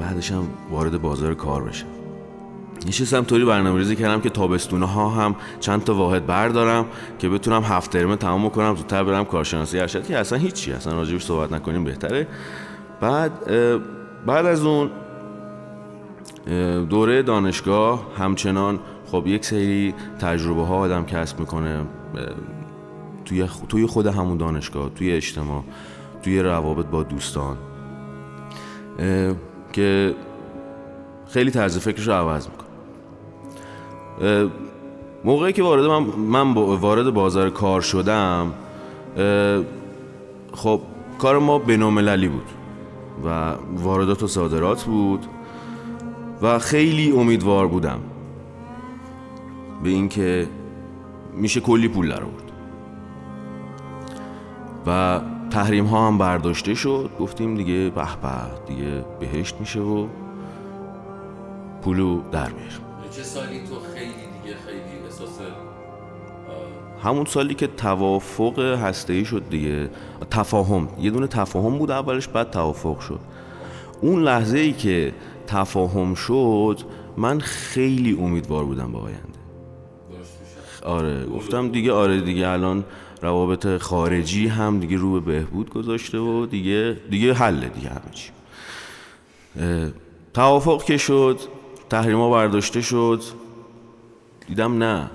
بعدش 0.00 0.32
هم 0.32 0.48
وارد 0.70 1.02
بازار 1.02 1.34
کار 1.34 1.64
بشم. 1.64 1.86
نشستم 2.86 3.22
طوری 3.24 3.44
برنامه 3.44 3.78
ریزی 3.78 3.96
کردم 3.96 4.20
که 4.20 4.30
تابستونه 4.30 4.86
ها 4.86 5.08
هم 5.08 5.36
چند 5.60 5.84
تا 5.84 5.94
واحد 5.94 6.26
بردارم 6.26 6.86
که 7.18 7.28
بتونم 7.28 7.62
هفت 7.62 7.90
ترمه 7.90 8.16
تمام 8.16 8.50
کنم 8.50 8.74
زودتر 8.76 9.04
برم 9.04 9.24
کارشناسی 9.24 9.78
ارشد 9.78 10.06
که 10.06 10.18
اصلا 10.18 10.38
هیچی 10.38 10.72
اصلا 10.72 10.92
راجبش 10.92 11.24
صحبت 11.24 11.52
نکنیم 11.52 11.84
بهتره. 11.84 12.26
بعد 13.00 13.32
بعد 14.26 14.46
از 14.46 14.64
اون 14.64 14.90
دوره 16.88 17.22
دانشگاه 17.22 18.06
همچنان 18.18 18.80
خب 19.06 19.26
یک 19.26 19.44
سری 19.44 19.94
تجربه 20.20 20.64
ها 20.64 20.76
آدم 20.76 21.04
کسب 21.04 21.40
می‌کنه. 21.40 21.84
توی 23.24 23.48
توی 23.68 23.86
خود 23.86 24.06
همون 24.06 24.36
دانشگاه 24.36 24.90
توی 24.90 25.12
اجتماع 25.12 25.64
توی 26.22 26.42
روابط 26.42 26.86
با 26.86 27.02
دوستان. 27.02 27.56
که 29.72 30.14
خیلی 31.28 31.50
طرز 31.50 31.78
فکرش 31.78 32.08
رو 32.08 32.12
عوض 32.12 32.48
می‌کنه. 32.48 32.68
موقعی 35.24 35.52
که 35.52 35.62
وارد 35.62 35.84
من, 35.84 36.02
من 36.02 36.54
وارد 36.54 37.10
بازار 37.10 37.50
کار 37.50 37.80
شدم 37.80 38.52
خب 40.52 40.80
کار 41.18 41.38
ما 41.38 41.58
بینالمللی 41.58 42.28
بود 42.28 42.46
و 43.24 43.54
واردات 43.76 44.22
و 44.22 44.26
صادرات 44.26 44.84
بود 44.84 45.26
و 46.42 46.58
خیلی 46.58 47.12
امیدوار 47.12 47.66
بودم. 47.66 47.98
به 49.82 49.90
اینکه 49.90 50.48
میشه 51.34 51.60
کلی 51.60 51.88
پول 51.88 52.08
در 52.08 52.22
آورد. 52.22 52.52
و 54.86 55.20
تحریم 55.50 55.86
ها 55.86 56.06
هم 56.06 56.18
برداشته 56.18 56.74
شد. 56.74 57.10
گفتیم 57.20 57.54
دیگه 57.54 57.90
به 57.90 57.90
به 58.22 58.66
دیگه 58.66 59.04
بهشت 59.20 59.56
میشه 59.60 59.80
و 59.80 60.06
پولو 61.82 62.20
در 62.32 62.48
میاریم. 62.48 62.78
چه 63.10 63.22
سالی 63.22 63.60
تو 63.60 63.74
خیلی 63.94 64.12
دیگه 64.12 64.56
خیلی 64.66 65.04
احساس 65.04 65.38
همون 67.04 67.24
سالی 67.24 67.54
که 67.54 67.66
توافق 67.66 68.58
هسته 68.58 69.24
شد 69.24 69.42
دیگه. 69.50 69.90
تفاهم 70.30 70.88
یه 71.00 71.10
دونه 71.10 71.26
تفاهم 71.26 71.78
بود 71.78 71.90
اولش 71.90 72.28
بعد 72.28 72.50
توافق 72.50 73.00
شد. 73.00 73.20
اون 74.00 74.22
لحظه 74.22 74.58
ای 74.58 74.72
که 74.72 75.14
تفاهم 75.46 76.14
شد 76.14 76.80
من 77.16 77.40
خیلی 77.40 78.18
امیدوار 78.20 78.64
بودم 78.64 78.92
به 78.92 78.98
آینده. 78.98 79.29
آره 80.84 81.26
گفتم 81.26 81.68
دیگه 81.68 81.92
آره 81.92 82.20
دیگه 82.20 82.48
الان 82.48 82.84
روابط 83.22 83.76
خارجی 83.76 84.46
هم 84.46 84.80
دیگه 84.80 84.96
رو 84.96 85.20
به 85.20 85.20
بهبود 85.20 85.70
گذاشته 85.70 86.18
و 86.18 86.46
دیگه 86.46 86.96
دیگه 87.10 87.34
حله 87.34 87.68
دیگه 87.68 87.88
همه 87.88 88.10
چی. 88.12 88.30
توافق 90.34 90.84
که 90.84 90.96
شد 90.96 91.40
تحریما 91.90 92.30
برداشته 92.30 92.80
شد. 92.80 93.22
دیدم 94.48 94.82
نه. 94.82 95.10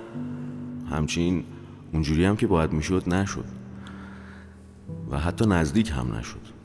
همچین 0.90 1.44
اونجوری 1.92 2.24
هم 2.24 2.36
که 2.36 2.46
باید 2.46 2.72
می‌شد 2.72 3.02
نشد. 3.14 3.44
و 5.10 5.18
حتی 5.18 5.46
نزدیک 5.46 5.90
هم 5.90 6.14
نشد. 6.18 6.56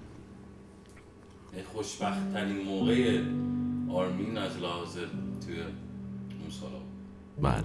خوشبخت 1.73 2.33
ترین 2.33 2.65
موقع 2.65 3.21
آرمین 3.89 4.37
از 4.37 4.57
لحاظ 4.57 4.93
توی 5.45 5.55
اون 5.55 6.49
سالا 6.49 6.77
بله. 7.41 7.63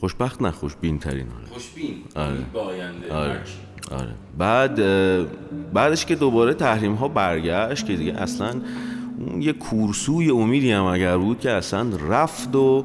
خوشبخت 0.00 0.42
نه 0.42 0.50
خوشبین 0.50 0.98
ترین 0.98 1.26
خوشبین 1.50 1.94
آره. 2.16 2.36
با 2.52 2.60
آینده 2.60 3.12
آره. 3.12 3.40
آره. 3.90 4.14
بعد 4.38 4.80
بعدش 5.72 6.06
که 6.06 6.14
دوباره 6.14 6.54
تحریم 6.54 6.94
ها 6.94 7.08
برگشت 7.08 7.86
که 7.86 7.96
دیگه 7.96 8.22
اصلا 8.22 8.54
اون 9.18 9.42
یه 9.42 9.52
کورسوی 9.52 10.30
امیدی 10.30 10.72
هم 10.72 10.84
اگر 10.84 11.18
بود 11.18 11.40
که 11.40 11.50
اصلا 11.50 11.86
رفت 12.08 12.56
و 12.56 12.84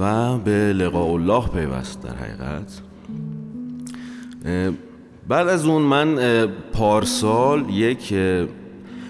و 0.00 0.38
به 0.38 0.72
لقاء 0.72 1.12
الله 1.12 1.48
پیوست 1.48 2.02
در 2.02 2.14
حقیقت 2.14 2.80
بعد 5.28 5.48
از 5.48 5.66
اون 5.66 5.82
من 5.82 6.46
پارسال 6.72 7.70
یک 7.70 8.12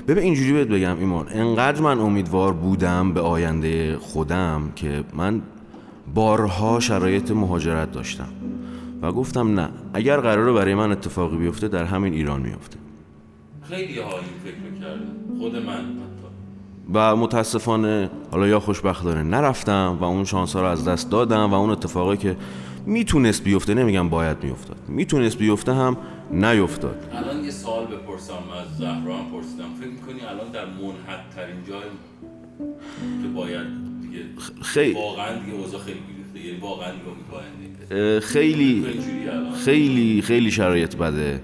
ببین 0.09 0.23
اینجوری 0.23 0.53
بهت 0.53 0.69
بگم 0.69 0.99
ایمان 0.99 1.29
انقدر 1.29 1.81
من 1.81 1.99
امیدوار 1.99 2.53
بودم 2.53 3.13
به 3.13 3.21
آینده 3.21 3.97
خودم 3.99 4.73
که 4.77 5.05
من 5.15 5.43
بارها 6.15 6.81
شرایط 6.81 7.31
مهاجرت 7.31 7.93
داشتم 7.93 8.29
و 9.03 9.13
گفتم 9.13 9.61
نه 9.61 9.69
اگر 9.95 10.21
قراره 10.21 10.53
برای 10.53 10.75
من 10.75 10.93
اتفاقی 10.93 11.37
بیفته 11.37 11.69
در 11.69 11.85
همین 11.85 12.13
ایران 12.13 12.41
میفته 12.41 12.79
خیلی 13.63 13.99
ها 13.99 14.11
این 14.11 14.21
فکر 14.45 14.81
کردن 14.81 15.01
خود 15.39 15.57
من 15.57 15.97
و 16.95 17.17
متاسفانه 17.17 18.11
حالا 18.31 18.47
یا 18.47 18.61
خوشبختانه 18.61 19.23
نرفتم 19.23 19.99
و 20.01 20.05
اون 20.05 20.25
شانس 20.25 20.57
ها 20.57 20.63
رو 20.63 20.67
از 20.67 20.89
دست 20.89 21.11
دادم 21.11 21.51
و 21.51 21.55
اون 21.55 21.71
اتفاقی 21.71 22.17
که 22.17 22.37
می‌تونست 22.87 23.45
بیفته 23.45 23.75
نمیگم 23.75 24.09
باید 24.09 24.45
میافتاد 24.45 24.77
می‌تونست 24.89 25.39
بیفته 25.39 25.75
هم 25.75 25.97
نیفتاد. 26.31 27.09
الان 27.13 27.45
یه 27.45 27.51
سوال 27.51 27.87
بپرسم 27.87 28.33
از 28.33 28.79
زهرا 28.79 29.17
هم 29.17 29.31
پرسیدم. 29.33 29.65
فکر 29.81 29.89
می‌کنی 29.89 30.21
الان 30.21 30.51
در 30.53 30.65
منحد 30.65 31.31
ترین 31.37 31.65
جای 31.69 31.89
که 33.23 33.29
باید 33.29 33.96
دیگه. 34.17 34.63
خیلی. 34.63 34.95
واقعا 34.95 35.39
دیگه 35.39 35.57
اوضاع 35.57 35.81
خیلی 35.81 35.99
یعنی 36.47 36.59
واقعا 36.59 36.93
نگاه 36.93 38.21
خیلی 38.21 38.87
خیلی 39.65 40.23
خیلی 40.23 40.51
شرایط 40.51 40.97
بده. 40.97 41.41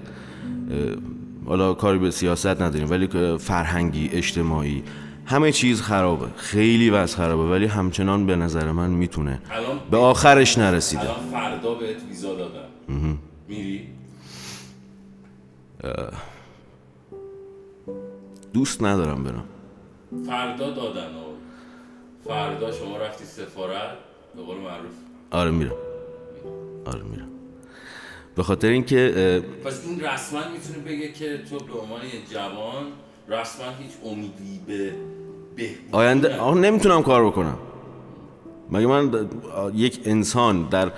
حالا 1.45 1.73
کاری 1.73 1.99
به 1.99 2.11
سیاست 2.11 2.61
نداریم 2.61 2.89
ولی 2.89 3.37
فرهنگی 3.37 4.09
اجتماعی 4.13 4.83
همه 5.25 5.51
چیز 5.51 5.81
خرابه. 5.81 6.27
خیلی 6.35 6.89
وضع 6.89 7.17
خرابه 7.17 7.43
ولی 7.43 7.65
همچنان 7.65 8.25
به 8.25 8.35
نظر 8.35 8.71
من 8.71 8.89
می‌تونه 8.89 9.41
به 9.91 9.97
آخرش 9.97 10.57
نرسیده. 10.57 11.01
الان 11.01 11.15
فردا 11.31 11.73
بهت 11.73 11.97
ویزا 12.09 12.35
دادن. 12.35 13.17
میری؟ 13.47 13.87
دوست 18.53 18.83
ندارم 18.83 19.23
برم. 19.23 19.43
فردا 20.25 20.69
دادن 20.69 21.07
فردا 22.27 22.71
شما 22.71 22.97
رفتی 22.97 23.25
سفارت 23.25 23.91
به 24.35 24.41
قول 24.41 24.57
معروف. 24.57 24.91
آره 25.31 25.51
میرم. 25.51 25.71
آره 26.85 27.01
میرم. 27.11 27.27
به 28.35 28.43
خاطر 28.43 28.67
اینکه 28.67 29.43
پس 29.65 29.81
این 29.87 30.01
رسما 30.01 30.39
می‌تونه 30.53 30.85
بگه 30.85 31.11
که 31.11 31.37
تو 31.49 31.57
به 31.57 31.79
عنوان 31.79 32.01
جوان 32.31 32.83
رسما 33.29 33.65
هیچ 33.79 33.91
امیدی 34.05 34.59
به 34.67 35.69
آینده 35.91 36.37
آه 36.37 36.55
نمی‌تونم 36.57 37.03
کار 37.03 37.25
بکنم. 37.25 37.57
مگه 38.71 38.87
من 38.87 39.29
یک 39.75 39.99
انسان 40.05 40.69
در 40.69 40.91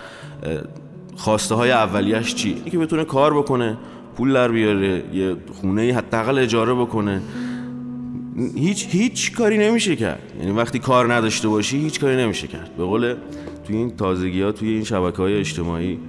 خواسته 1.16 1.56
های 1.56 1.72
اولیش 1.72 2.36
چی؟ 2.36 2.50
اینکه 2.50 2.78
بتونه 2.78 3.06
کار 3.06 3.38
بکنه 3.38 3.78
پول 4.18 4.34
در 4.34 4.48
بیاره 4.48 5.16
یه 5.16 5.36
خونه 5.62 5.94
حداقل 5.94 6.40
اجاره 6.40 6.74
بکنه. 6.74 7.22
هیچ 8.56 8.88
هیچ 8.90 9.34
کاری 9.34 9.58
نمیشه 9.58 9.96
کرد. 9.96 10.34
یعنی 10.40 10.52
وقتی 10.52 10.80
کار 10.80 11.14
نداشته 11.14 11.48
باشی 11.48 11.78
هیچ 11.78 12.00
کاری 12.00 12.16
نمیشه 12.16 12.48
کرد. 12.48 12.78
به 12.78 12.84
قول 12.84 13.16
توی 13.64 13.76
این 13.76 13.90
تازگی 13.90 14.42
ها 14.42 14.52
توی 14.52 14.70
این 14.70 14.84
شبکه 14.84 15.18
های 15.18 15.40
اجتماعی 15.40 16.00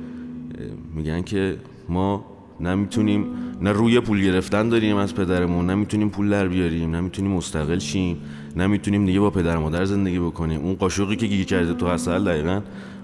میگن 0.95 1.23
که 1.23 1.57
ما 1.89 2.25
نمی‌تونیم 2.61 3.27
نه 3.61 3.73
روی 3.73 4.01
پول 4.01 4.23
گرفتن 4.23 4.69
داریم 4.69 4.97
از 4.97 5.15
پدرمون 5.15 5.71
نمی‌تونیم 5.71 6.09
پول 6.09 6.31
در 6.31 6.49
بیاریم 6.49 6.97
نمی‌تونیم 6.97 7.31
مستقل 7.31 7.79
شیم 7.79 8.17
نمی‌تونیم 8.57 9.07
دیگه 9.07 9.21
با 9.21 9.31
پدر 9.31 9.59
مادر 9.59 9.85
زندگی 9.85 10.19
بکنیم. 10.19 10.61
اون 10.61 10.75
قاشقی 10.75 11.17
که 11.17 11.27
گیر 11.27 11.45
کرده 11.45 11.75
تو 11.75 11.87
اصل 11.87 12.25
دقیقا 12.25 12.61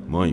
ما 0.08 0.24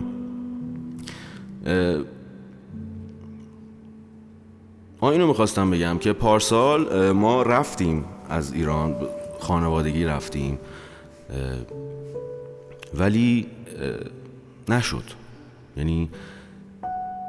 اینو 5.10 5.26
می‌خواستم 5.26 5.70
بگم 5.70 5.98
که 6.00 6.12
پارسال 6.12 7.12
ما 7.12 7.42
رفتیم 7.42 8.04
از 8.30 8.52
ایران 8.52 8.96
خانوادگی 9.40 10.04
رفتیم 10.04 10.58
ولی 12.94 13.46
نشد. 14.68 15.04
یعنی 15.76 16.10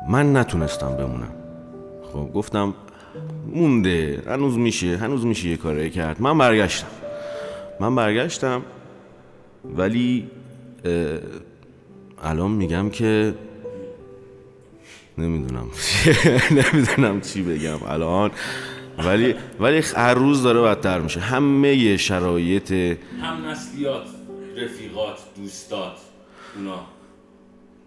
من 0.09 0.37
نتونستم 0.37 0.97
بمونم. 0.97 1.33
خب 2.13 2.33
گفتم 2.33 2.73
مونده 3.53 4.23
هنوز 4.27 4.57
میشه 4.57 4.97
هنوز 4.97 5.25
میشه 5.25 5.49
یه 5.49 5.57
کاری 5.57 5.89
کرد. 5.89 6.21
من 6.21 6.37
برگشتم. 6.37 6.87
من 7.79 7.95
برگشتم 7.95 8.61
ولی 9.75 10.29
الان 12.23 12.51
میگم 12.51 12.89
که 12.89 13.33
نمی‌دونم. 15.17 15.67
نمی‌دونم 16.73 17.21
چی 17.21 17.43
بگم. 17.43 17.83
الان 17.87 18.31
ولی 18.97 19.35
ولی 19.59 19.77
هر 19.95 20.13
روز 20.13 20.43
داره 20.43 20.61
بدتر 20.61 20.99
میشه. 20.99 21.19
همه 21.19 21.97
شرایط 21.97 22.71
هم 22.71 23.49
نسلیات 23.49 24.03
رفیقات 24.57 25.17
دوستات 25.37 25.97
اونا. 26.55 26.79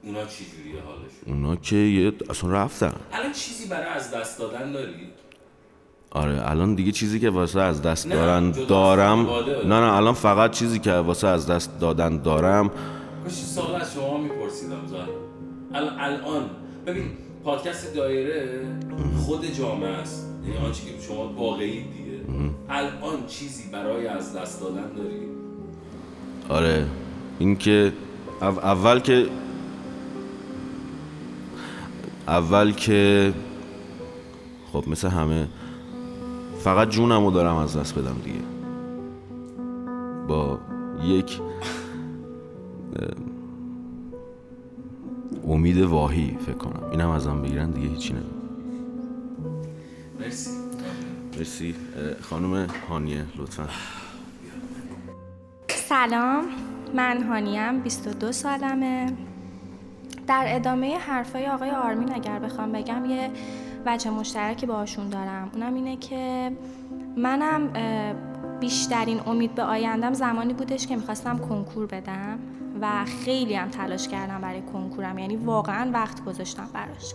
اونا 0.03 0.25
چی 0.27 0.45
جوریه 0.45 0.83
حالشون؟ 0.87 1.45
اونا 1.45 1.57
که 1.57 1.77
یه 1.77 2.13
اصلا 2.31 2.51
رفتن. 2.51 2.93
الان 3.13 3.33
چیزی 3.33 3.69
برای 3.69 3.89
از 3.89 4.11
دست 4.15 4.39
دادن 4.39 4.73
داری؟ 4.73 4.93
آره 6.11 6.51
الان 6.51 6.75
دیگه 6.75 6.93
چیزی 6.93 7.21
که 7.21 7.31
واسه 7.31 7.61
از 7.61 7.83
دست 7.83 8.09
دارن 8.09 8.51
دارم. 8.51 9.27
نه 9.65 9.81
نه 9.81 9.93
الان 9.93 10.15
فقط 10.15 10.51
چیزی 10.51 10.79
که 10.79 10.93
واسه 10.93 11.29
از 11.29 11.47
دست 11.47 11.81
دادن 11.81 12.23
دارم. 12.23 12.69
کاش 13.25 13.33
سال 13.33 13.75
از 13.75 13.95
شما 13.95 14.19
میپرسیدم 14.19 14.87
زن. 14.87 15.09
الان. 15.99 16.51
ببین 16.87 17.05
پادکست 17.45 17.95
دایره 17.95 18.67
خود 19.19 19.47
جامعه 19.47 19.91
است. 19.91 20.34
یعنی 20.47 20.67
آنچه 20.67 20.85
که 20.85 21.01
شما 21.01 21.33
واقعی 21.33 21.83
دیگه. 21.83 22.21
الان 22.69 23.27
چیزی 23.27 23.71
برای 23.71 24.07
از 24.07 24.37
دست 24.37 24.61
دادن 24.61 24.93
داری؟ 24.97 25.21
آره. 26.49 26.87
اینکه 27.39 27.93
اول 28.43 28.99
که 28.99 29.27
اول 32.29 32.73
که 32.73 33.33
خب 34.73 34.85
مثل 34.87 35.09
همه 35.09 35.49
فقط 36.59 36.91
جونمو 36.91 37.31
دارم 37.31 37.57
از 37.57 37.77
دست 37.77 37.99
بدم 37.99 38.17
دیگه. 38.25 38.39
با 40.29 40.59
یک 41.05 41.41
امید 45.49 45.79
واهی 45.79 46.39
فکر 46.47 46.55
کنم. 46.57 46.91
اینم 46.91 47.11
ازم 47.11 47.43
بگیرن 47.43 47.71
دیگه 47.71 47.89
هیچی 47.89 48.13
نمیم 48.13 48.34
مرسی. 50.21 50.51
مرسی. 51.39 51.75
خانم 52.23 52.67
هانیه 52.89 53.25
لطفا. 53.37 53.69
سلام. 55.69 56.45
من 56.95 57.23
هانیم 57.23 57.81
22 57.81 58.33
سالمه. 58.33 59.13
در 60.27 60.45
ادامه 60.49 60.99
حرفای 60.99 61.47
آقای 61.47 61.71
آرمین 61.71 62.13
اگر 62.15 62.39
بخوام 62.39 62.73
بگم 62.73 63.05
یه 63.05 63.31
وجه 63.87 64.11
مشترکی 64.11 64.67
باشون 64.67 65.09
دارم. 65.09 65.51
اونم 65.55 65.75
اینه 65.75 65.97
که 65.97 66.53
منم 67.17 67.73
بیشترین 68.61 69.21
امید 69.27 69.55
به 69.55 69.63
آیندم 69.63 70.13
زمانی 70.13 70.55
بودش 70.55 70.87
که 70.87 70.97
می‌خواستم 70.97 71.39
کنکور 71.39 71.87
بدم 71.87 72.39
و 72.81 73.05
خیلی 73.05 73.55
هم 73.55 73.69
تلاش 73.69 74.09
کردم 74.09 74.41
برای 74.41 74.63
کنکورم. 74.63 75.19
یعنی 75.19 75.37
واقعا 75.37 75.91
وقت 75.93 76.25
گذاشتم 76.25 76.69
براش. 76.73 77.15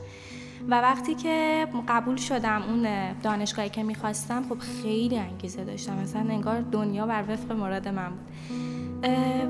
و 0.67 0.82
وقتی 0.82 1.15
که 1.15 1.67
قبول 1.88 2.15
شدم 2.15 2.62
اون 2.69 3.13
دانشگاهی 3.24 3.69
که 3.69 3.84
می‌خواستم 3.84 4.43
خب 4.50 4.60
خیلی 4.60 5.17
انگیزه 5.17 5.63
داشتم. 5.63 5.98
مثلا 5.98 6.22
انگار 6.22 6.62
دنیا 6.62 7.06
بر 7.06 7.24
وفق 7.30 7.52
مراد 7.52 7.88
من 7.88 8.10
بود. 8.10 8.28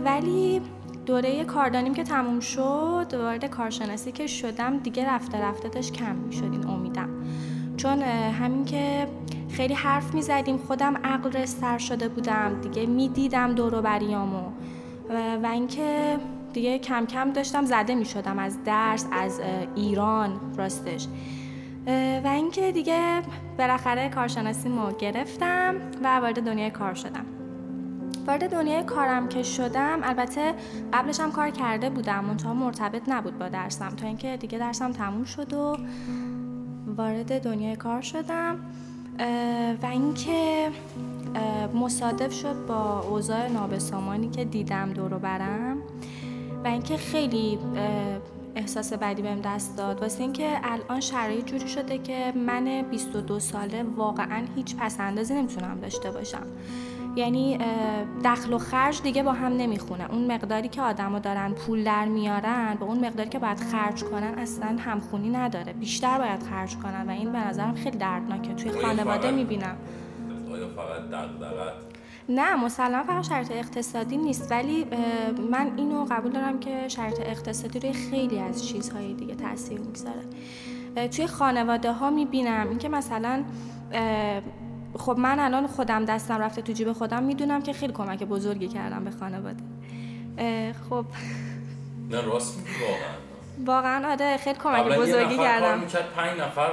ولی 0.06 0.62
دوره 1.06 1.44
کاردانیم 1.44 1.94
که 1.94 2.04
تموم 2.04 2.40
شد 2.40 3.14
وارد 3.14 3.46
کارشناسی 3.46 4.12
که 4.12 4.28
شدم 4.28 4.78
دیگه 4.78 5.10
رفته 5.10 5.42
رفته 5.42 5.70
داشت 5.70 5.94
کم 5.94 6.16
می‌شد 6.16 6.44
این 6.44 6.68
امیدم. 6.68 7.10
چون 7.78 8.02
همین 8.02 8.66
که 8.66 9.08
خیلی 9.52 9.74
حرف 9.74 10.14
می 10.14 10.22
زدیم 10.22 10.58
خودم 10.58 10.98
عقل 10.98 11.32
رستر 11.32 11.78
شده 11.78 12.10
بودم 12.10 12.62
دیگه 12.62 12.86
می‌دیدم 12.86 13.54
دور 13.54 13.82
بریامو. 13.82 14.44
و 15.44 15.48
اینکه 15.48 16.18
دیگه 16.54 16.80
کم 16.80 17.06
کم 17.06 17.32
داشتم 17.32 17.66
زده 17.66 17.96
می 17.96 18.06
شدم 18.06 18.40
از 18.40 18.64
درس 18.64 19.06
از 19.12 19.42
ایران 19.76 20.40
راستش. 20.58 21.08
و 22.24 22.28
اینکه 22.28 22.72
دیگه 22.72 23.22
بالاخره 23.58 24.10
کارشناسی 24.10 24.70
مو 24.70 24.92
گرفتم 24.92 25.76
و 26.04 26.20
وارد 26.20 26.44
دنیای 26.44 26.72
کار 26.72 26.94
شدم. 26.94 27.26
وارد 28.28 28.52
دنیای 28.52 28.84
کارم 28.84 29.30
که 29.30 29.44
شدم 29.44 30.00
البته 30.04 30.54
قبلش 30.94 31.20
هم 31.20 31.32
کار 31.32 31.50
کرده 31.50 31.90
بودم 31.90 32.26
منتها 32.26 32.54
مرتبط 32.54 33.02
نبود 33.08 33.40
با 33.40 33.50
درسم. 33.50 33.90
تا 33.90 34.08
اینکه 34.08 34.38
دیگه 34.38 34.58
درسم 34.58 34.92
تموم 34.92 35.24
شد 35.24 35.54
و 35.54 35.78
وارد 36.98 37.44
دنیای 37.44 37.76
کار 37.76 38.02
شدم. 38.02 38.56
و 39.82 39.86
اینکه 39.86 40.70
مصادف 41.74 42.34
شد 42.34 42.66
با 42.68 43.00
اوضاع 43.00 43.48
نابسامانی 43.48 44.30
که 44.30 44.46
دیدم 44.46 44.94
دورو 44.94 45.20
برم. 45.20 45.78
و 46.64 46.68
اینکه 46.68 46.98
خیلی 46.98 47.60
احساس 48.56 48.94
بدی 48.94 49.22
بهم 49.22 49.42
دست 49.42 49.78
داد. 49.78 50.02
واسه 50.02 50.22
اینکه 50.22 50.60
الان 50.64 51.00
شرایط 51.00 51.46
جوری 51.46 51.68
شده 51.68 51.98
که 51.98 52.34
من 52.36 52.82
22 52.82 53.40
ساله 53.40 53.84
واقعا 53.84 54.46
هیچ 54.56 54.76
پسندازی 54.76 55.34
نمی‌تونم 55.34 55.80
داشته 55.80 56.12
باشم. 56.12 56.48
یعنی 57.16 57.60
دخل 58.24 58.54
و 58.54 58.58
خرج 58.58 59.02
دیگه 59.02 59.24
با 59.24 59.32
هم 59.32 59.54
نمی‌خونه. 59.54 60.12
اون 60.12 60.32
مقداری 60.32 60.68
که 60.68 60.82
آدما 60.82 61.20
دارن 61.20 61.54
پول 61.54 61.84
در 61.84 62.06
میارن 62.06 62.78
به 62.80 62.86
اون 62.86 63.06
مقداری 63.06 63.30
که 63.30 63.40
باید 63.40 63.60
خرج 63.60 64.04
کنن 64.04 64.34
اصلا 64.38 64.78
همخونی 64.80 65.30
نداره. 65.30 65.74
بیشتر 65.74 66.18
باید 66.18 66.44
خرج 66.44 66.76
کنن 66.76 67.08
و 67.08 67.12
این 67.12 67.32
به 67.32 67.38
نظرم 67.38 67.76
خیلی 67.76 67.98
دردناکه. 67.98 68.54
توی 68.54 68.72
خانواده 68.72 69.32
می‌بینم. 69.32 69.78
نه 72.30 72.56
مسلما 72.56 73.04
فقط 73.04 73.24
شرط 73.30 73.52
اقتصادی 73.52 74.18
نیست 74.18 74.52
ولی 74.52 74.86
من 75.52 75.72
اینو 75.78 76.06
قبول 76.12 76.32
دارم 76.32 76.60
که 76.60 76.88
شرط 76.88 77.20
اقتصادی 77.20 77.80
روی 77.80 77.94
خیلی 77.94 78.40
از 78.40 78.68
چیزهای 78.68 79.14
دیگه 79.14 79.36
تاثیر 79.36 79.80
می‌گذاره. 79.80 80.22
توی 81.12 81.28
خانواده 81.28 81.92
ها 81.92 82.10
می‌بینم 82.10 82.70
اینکه 82.70 82.90
مثلا 82.90 83.44
خب 84.98 85.18
من 85.18 85.40
الان 85.40 85.68
خودم 85.68 86.06
دستم 86.06 86.38
رفته 86.38 86.62
تو 86.62 86.74
جیب 86.74 86.94
خودم 86.94 87.24
می‌دونم 87.24 87.62
که 87.62 87.74
خیلی 87.74 87.94
کمک 87.94 88.24
بزرگی 88.24 88.68
کردم 88.68 89.04
به 89.04 89.12
خانواده. 89.12 89.64
خب. 90.90 91.06
نه 92.10 92.22
راست 92.22 92.58
میگی 92.58 92.70
واقعا. 92.82 93.16
واقعا 93.66 94.12
آره 94.12 94.38
خیلی 94.38 94.60
کمک 94.60 94.98
بزرگی 94.98 95.38
کردم. 95.38 95.80
می‌کرد 95.80 96.14
پنج 96.16 96.40
نفر 96.40 96.70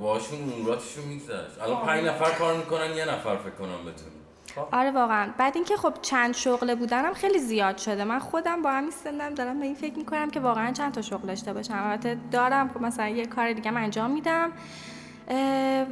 باشون 0.00 0.52
اموراتشون 0.52 1.04
میگذشت. 1.04 1.62
الان 1.62 1.86
پنج 1.86 2.04
نفر 2.04 2.30
کار 2.30 2.56
می‌کنن 2.56 2.96
یه 2.96 3.04
نفر 3.04 3.36
فکر 3.36 3.50
کنم 3.50 3.80
بتونی 3.80 4.10
خب. 4.54 4.68
آره 4.72 4.90
واقعا. 4.90 5.30
بعد 5.38 5.56
اینکه 5.56 5.76
خب 5.76 5.94
چند 6.02 6.34
شغله 6.34 6.74
بودنم 6.74 7.14
خیلی 7.14 7.38
زیاد 7.38 7.78
شده. 7.78 8.04
من 8.04 8.18
خودم 8.18 8.62
با 8.62 8.70
همین 8.70 8.90
سندم 8.90 9.34
دارم 9.34 9.60
به 9.60 9.66
این 9.66 9.74
فکر 9.74 9.94
می‌کنم 9.94 10.30
که 10.30 10.40
واقعا 10.40 10.72
چند 10.72 10.94
تا 10.94 11.02
شغل 11.02 11.26
داشته 11.26 11.52
باشم. 11.52 11.74
البته 11.74 12.18
دارم 12.30 12.68
خب 12.68 12.80
مثلا 12.80 13.08
یه 13.08 13.26
کار 13.26 13.52
دیگه 13.52 13.72
انجام 13.72 14.10
میدم. 14.10 14.52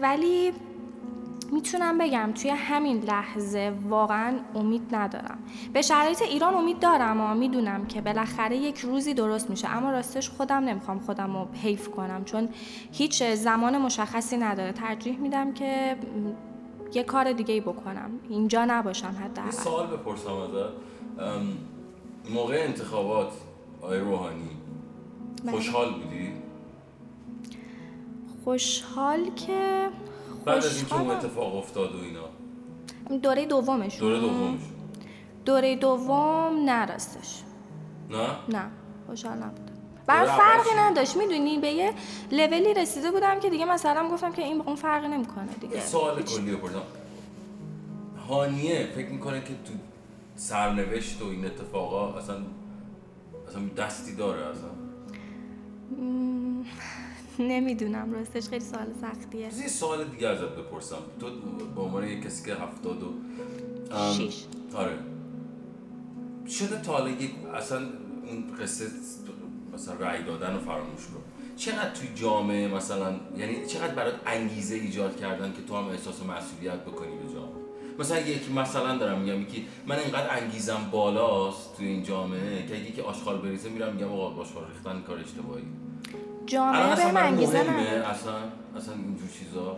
ولی 0.03 0.53
می‌تونم 1.53 1.99
بگم 1.99 2.33
توی 2.33 2.51
همین 2.51 3.01
لحظه 3.01 3.73
واقعا 3.89 4.39
امید 4.55 4.83
ندارم. 4.95 5.39
به 5.73 5.83
شرایط 5.83 6.23
ایران 6.23 6.55
امید 6.55 6.79
دارم 6.79 7.21
و 7.21 7.35
می‌دونم 7.35 7.87
که 7.87 8.01
بالاخره 8.01 8.57
یک 8.57 8.79
روزی 8.79 9.15
درست 9.15 9.51
میشه. 9.51 9.69
اما 9.69 9.91
راستش 9.91 10.31
خودم 10.31 10.57
نمی‌خوام 10.57 10.99
خودم 10.99 11.37
رو 11.37 11.49
حیف 11.63 11.89
کنم 11.89 12.25
چون 12.25 12.49
هیچ 12.93 13.23
زمان 13.23 13.79
مشخصی 13.79 14.37
نداره. 14.37 14.73
ترجیح 14.73 15.19
میدم 15.19 15.53
که 15.53 15.97
یه 16.95 17.03
کار 17.03 17.33
دیگه 17.33 17.55
ای 17.55 17.61
بکنم. 17.61 18.11
اینجا 18.29 18.65
نباشم 18.65 19.15
حتی 19.25 19.45
یه 19.45 19.51
سوال 19.51 19.87
بپرسم 19.87 20.33
ازت. 20.33 20.73
موقع 22.35 22.65
انتخابات 22.67 23.33
آقای 23.83 23.99
روحانی 23.99 24.51
بله. 25.45 25.53
خوشحال 25.53 25.93
بودی؟ 25.95 26.33
خوشحال 28.45 29.31
که 29.35 29.89
بعد 30.47 30.57
از 30.57 30.77
اینکه 30.77 31.01
اون 31.01 31.11
اتفاق 31.11 31.57
افتاد 31.57 31.95
و 31.95 31.99
اینا. 31.99 33.19
دوره 33.19 33.47
دومش. 33.47 33.99
دوره 34.01 34.21
دومش. 34.21 34.61
دوره 35.45 35.77
دوم 35.77 36.65
نرستش. 36.65 37.43
نه؟ 38.11 38.27
نه 38.49 38.67
خوشحال 39.07 39.39
نبودم. 39.39 39.73
برای 40.07 40.27
فرقی 40.27 40.71
نداشت 40.79 41.17
می‌دونی؟ 41.17 41.59
به 41.59 41.69
یه 41.69 41.93
لولی 42.33 42.75
رسیده 42.75 43.11
بودم 43.11 43.41
که 43.41 43.51
دیگه 43.51 43.65
مثلا 43.65 44.09
گفتم 44.09 44.33
که 44.33 44.43
این 44.43 44.61
اون 44.61 44.77
فرقی 44.77 45.09
نمی‌کنه 45.09 45.49
دیگه. 45.61 45.81
سوال 45.81 46.23
کلی 46.23 46.55
بپرسم 46.57 46.83
هانیه 48.29 48.89
فکر 48.95 49.09
می‌کنه 49.09 49.41
که 49.41 49.47
تو 49.47 49.73
سرنوشت 50.37 51.23
و 51.23 51.27
این 51.27 51.47
اتفاقا 51.47 52.19
اصلا 52.19 52.37
اصلا 53.49 53.63
دستی 53.77 54.15
داره 54.15 54.47
اصلا. 54.47 54.71
نمی‌دونم 57.53 58.13
راستش 58.13 58.49
خیلی 58.49 58.65
سوال 58.65 58.87
سختیه. 59.01 59.41
یه 59.41 59.69
سوال 59.69 60.05
دیگه 60.05 60.29
ازت 60.29 60.57
بپرسم. 60.57 60.97
تو 61.21 61.27
به 61.75 61.81
عنوان 61.81 62.09
یک 62.09 62.23
کسی 62.23 62.45
که 62.45 62.55
هفتاد 62.55 63.03
و 63.03 63.13
شیش. 64.13 64.45
آره. 64.75 64.99
شده 66.49 66.83
تا 66.83 66.93
حالا 66.93 67.11
اصلا 67.55 67.79
اون 67.79 68.57
قصه 68.61 68.85
مثلا 69.75 69.95
رأی 69.95 70.23
دادن 70.23 70.55
رو 70.55 70.61
فراموش 70.61 71.07
کن. 71.07 71.23
چقدر 71.57 71.91
توی 71.91 72.09
جامعه 72.15 72.69
مثلا 72.69 73.15
یعنی 73.37 73.67
چقدر 73.67 73.95
برات 73.95 74.15
انگیزه 74.27 74.75
ایجاد 74.75 75.21
کردن 75.21 75.53
که 75.53 75.63
تو 75.69 75.77
هم 75.77 75.89
احساس 75.89 76.23
مسئولیت 76.23 76.81
بکنی 76.81 77.17
به 77.17 77.33
جامعه؟ 77.35 77.67
مثلا 77.99 78.21
یکی 78.21 78.53
مثلا 78.53 78.97
دارم 78.97 79.21
میگم 79.21 79.45
که 79.45 79.63
من 79.87 79.99
اینقدر 79.99 80.37
انگیزم 80.37 80.89
بالاست 80.91 81.77
توی 81.77 81.87
این 81.87 82.03
جامعه 82.03 82.67
که 82.67 82.77
اگه 82.77 82.93
که 82.93 83.03
آشغال 83.03 83.39
بریزه 83.39 83.69
میرم 83.69 83.95
میگم 83.95 84.13
آقا 84.13 84.43
آشغال 84.43 84.65
ریختن 84.69 85.03
کار 85.03 85.19
اشتباهی 85.19 85.63
جامعه 86.47 87.13
به 87.13 87.19
انگیزه 87.21 87.59
نداره 87.59 88.09
اصلا 88.09 88.33
اصلا 88.77 88.95
اینجور 88.95 89.29
چیزا. 89.29 89.77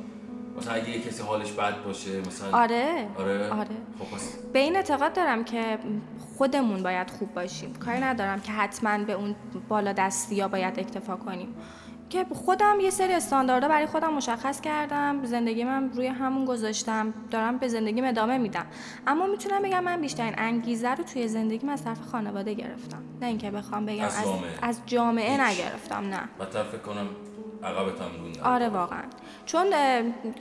مثلا 0.58 0.72
اگه 0.74 0.90
یه 0.90 1.00
کسی 1.00 1.22
حالش 1.22 1.52
بد 1.52 1.82
باشه 1.84 2.20
مثلا 2.20 2.58
آره. 2.58 3.08
آره, 3.18 3.50
آره. 3.50 3.76
خب 3.98 4.52
به 4.52 4.58
این 4.58 4.76
اعتقاد 4.76 5.12
دارم 5.12 5.44
که 5.44 5.78
خودمون 6.36 6.82
باید 6.82 7.10
خوب 7.10 7.34
باشیم. 7.34 7.74
کاری 7.74 8.00
ندارم 8.00 8.40
که 8.40 8.52
حتما 8.52 9.04
به 9.04 9.12
اون 9.12 9.34
بالا 9.68 9.92
دستی 9.92 10.34
یا 10.34 10.48
باید 10.48 10.78
اکتفا 10.80 11.16
کنیم. 11.16 11.54
که 12.10 12.26
خودم 12.44 12.80
یه 12.80 12.90
سری 12.90 13.12
استانداردها 13.12 13.68
برای 13.68 13.86
خودم 13.86 14.14
مشخص 14.14 14.60
کردم 14.60 15.24
زندگی 15.24 15.64
من 15.64 15.90
روی 15.92 16.06
همون 16.06 16.44
گذاشتم 16.44 17.14
دارم 17.30 17.58
به 17.58 17.68
زندگیم 17.68 18.04
ادامه 18.04 18.38
میدم. 18.38 18.66
اما 19.06 19.26
می‌تونم 19.26 19.62
بگم 19.62 19.84
من 19.84 20.00
بیشترین 20.00 20.34
انگیزه 20.38 20.88
رو 20.88 21.04
توی 21.04 21.28
زندگی 21.28 21.68
از 21.68 21.84
طرف 21.84 22.00
خانواده 22.12 22.54
گرفتم. 22.54 23.02
نه 23.20 23.26
اینکه 23.26 23.50
بخوام 23.50 23.86
بگم 23.86 24.04
از 24.04 24.22
جامعه, 24.24 24.50
از, 24.62 24.80
جامعه 24.86 25.40
نگرفتم 25.40 26.04
نه. 26.08 26.20
و 26.38 26.44
فکر 26.44 26.78
کنم 26.78 27.06
آره 28.44 28.68
واقعا. 28.68 29.02
چون 29.46 29.66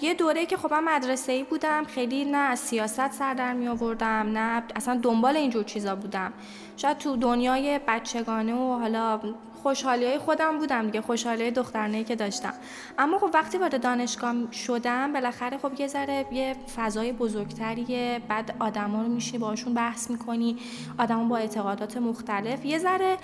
یه 0.02 0.14
دوره 0.14 0.46
که 0.46 0.58
خب 0.58 0.74
من 0.74 0.84
مدرسه 0.84 1.32
ای 1.32 1.44
بودم 1.44 1.84
خیلی 1.84 2.26
نه 2.26 2.38
از 2.38 2.60
سیاست 2.60 3.12
سر 3.12 3.34
در 3.34 3.54
می 3.54 3.68
آوردم 3.68 4.08
نه 4.08 4.64
اصلا 4.76 5.00
دنبال 5.04 5.38
اینجور 5.38 5.64
چیزا 5.64 5.96
بودم. 5.96 6.34
شاید 6.78 6.98
تو 6.98 7.16
دنیای 7.16 7.80
بچگانه 7.88 8.54
و 8.54 8.80
حالا 8.80 9.20
خوشحالی 9.68 10.06
های 10.06 10.18
خودم 10.18 10.58
بودم 10.58 10.86
دیگه 10.86 11.02
خوشحالی 11.02 11.52
دخترانه 11.52 12.04
که 12.04 12.16
داشتم. 12.16 12.54
اما 12.98 13.20
خب 13.20 13.30
وقتی 13.34 13.58
وارد 13.58 13.82
دانشگاه 13.82 14.52
شدم 14.52 15.14
بالاخره 15.14 15.58
خب 15.58 15.72
یه 15.80 15.88
ذره 15.88 16.26
یه 16.32 16.56
فضای 16.76 17.12
بزرگتریه. 17.12 18.22
بعد 18.28 18.56
آدما 18.60 19.02
رو 19.02 19.08
میشی 19.08 19.38
باشون 19.38 19.74
بحث 19.74 20.10
می‌کنی 20.10 20.58
آدما 20.98 21.24
با 21.24 21.38
اعتقادات 21.38 21.98
مختلف. 21.98 22.66
یه 22.66 22.80
ذره 22.80 23.18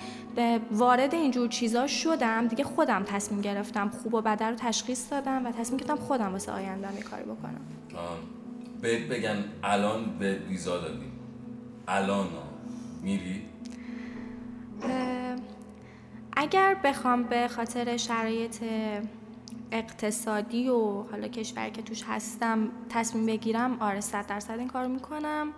وارد 0.70 1.14
اینجور 1.14 1.48
چیزا 1.48 1.86
شدم 1.86 2.46
دیگه 2.46 2.64
خودم 2.64 3.02
تصمیم 3.02 3.40
گرفتم 3.40 3.88
خوب 3.88 4.14
و 4.14 4.20
بد 4.20 4.42
رو 4.42 4.54
تشخیص 4.54 5.12
دادم 5.12 5.46
و 5.46 5.52
تصمیم 5.52 5.76
گرفتم 5.76 5.96
خودم 5.96 6.32
واسه 6.32 6.52
آیندهم 6.52 6.96
یه 6.96 7.02
کاری 7.02 7.24
بکنم. 7.24 7.60
بهت 8.80 9.08
بگن 9.08 9.44
الان 9.62 10.18
به 10.18 10.38
ویزا 10.48 10.78
دادی 10.78 11.12
الان 11.88 12.26
میری؟ 13.02 13.42
اگر 16.36 16.76
بخوام 16.84 17.22
به 17.22 17.48
خاطر 17.48 17.96
شرایط 17.96 18.64
اقتصادی 19.72 20.68
و 20.68 21.02
حالا 21.02 21.28
کشوری 21.28 21.70
که 21.70 21.82
توش 21.82 22.02
هستم 22.08 22.68
تصمیم 22.88 23.26
بگیرم 23.26 23.82
آره 23.82 24.00
صد 24.00 24.26
درصد 24.26 24.58
این 24.58 24.68
کارو 24.68 24.88
می‌کنم. 24.88 25.52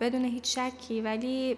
بدون 0.00 0.24
هیچ 0.24 0.58
شکی. 0.58 1.00
ولی 1.00 1.56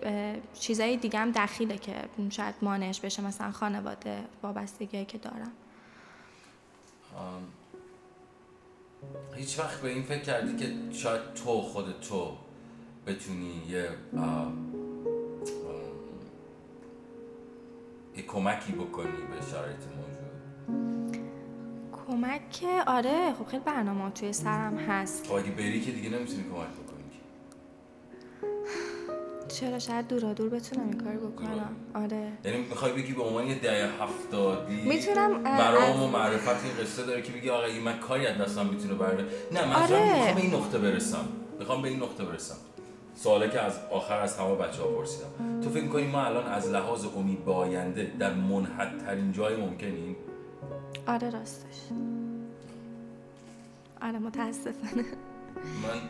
چیزای 0.55 0.96
دیگه 0.96 1.18
هم 1.18 1.31
دخیله 1.31 1.79
که 1.79 1.94
شاید 2.31 2.55
مانعش 2.62 3.01
بشه 3.01 3.22
مثلا 3.22 3.51
خانواده 3.51 4.18
وابستگی 4.42 5.05
که 5.05 5.18
دارم. 5.18 5.53
هیچ 9.37 9.59
وقت 9.59 9.81
به 9.81 9.88
این 9.88 10.03
فکر 10.03 10.22
کردی 10.22 10.57
که 10.57 10.96
شاید 10.98 11.35
تو 11.35 11.61
خود 11.61 12.01
تو 12.01 12.37
بتونی 13.07 13.62
یه 13.68 13.88
کمکی 18.20 18.72
بکنی 18.72 19.07
به 19.07 19.46
شرایط 19.51 19.83
موجود؟ 19.96 21.16
کمک؟ 22.07 22.64
آره 22.87 23.33
خب 23.38 23.46
خیلی 23.46 23.62
برنامه 23.66 24.11
توی 24.11 24.33
سرم 24.33 24.77
هست. 24.77 25.27
خب 25.27 25.35
اگه 25.35 25.51
بری 25.51 25.81
که 25.81 25.90
دیگه 25.92 26.11
نمی‌تونی 26.11 26.42
کمک 26.42 26.68
بکنی. 26.68 27.03
چرا؟ 29.48 29.79
شاید 29.79 30.09
دورا 30.09 30.33
دور 30.33 30.48
بتونم 30.48 30.88
این 30.88 31.01
کاری 31.01 31.16
بکنم. 31.16 31.77
آره. 31.94 32.33
یعنی 32.44 32.59
می‌خوای 32.59 32.92
بگی 32.92 33.12
به 33.12 33.22
عنوان 33.22 33.46
یه 33.46 33.59
ده 33.59 33.88
هفتادی 34.01 34.83
می‌تونم 34.83 35.42
برام 35.42 36.03
و 36.03 36.09
معرفت 36.09 36.64
این 36.64 36.75
قصه 36.85 37.07
داره 37.07 37.22
که 37.22 37.33
بگی 37.33 37.51
آقا 37.51 37.66
من 37.85 37.98
کاری 37.98 38.27
از 38.27 38.38
دستم 38.38 38.66
می‌تونه 38.66 38.94
برده 38.94 39.27
نه 39.53 39.64
من 39.66 39.72
آره. 39.72 40.05
می‌خوام 40.05 40.35
به 40.35 40.40
این 40.40 40.55
نقطه 40.55 40.79
برسم. 40.79 41.29
می‌خوام 41.59 41.83
به 41.83 41.88
این 41.88 42.03
نقطه 42.03 42.25
برسم. 42.25 42.57
سواله 43.14 43.51
که 43.51 43.61
از 43.61 43.79
آخر 43.90 44.20
از 44.20 44.37
تمام 44.37 44.59
بچه 44.59 44.83
ها 44.83 44.88
پرسیدم. 44.88 45.61
تو 45.62 45.70
فکر 45.70 45.87
کنی 45.87 46.07
ما 46.07 46.25
الان 46.25 46.46
از 46.46 46.70
لحاظ 46.70 47.05
امید 47.16 47.44
به 47.44 47.53
آینده 47.53 48.12
در 48.18 48.35
منحدترین 48.35 49.33
جای 49.33 49.57
ممکنیم؟ 49.57 50.16
آره 51.07 51.31
راستش. 51.31 51.77
آره 54.03 54.18
متاسفانه. 54.18 55.05
من 55.83 56.01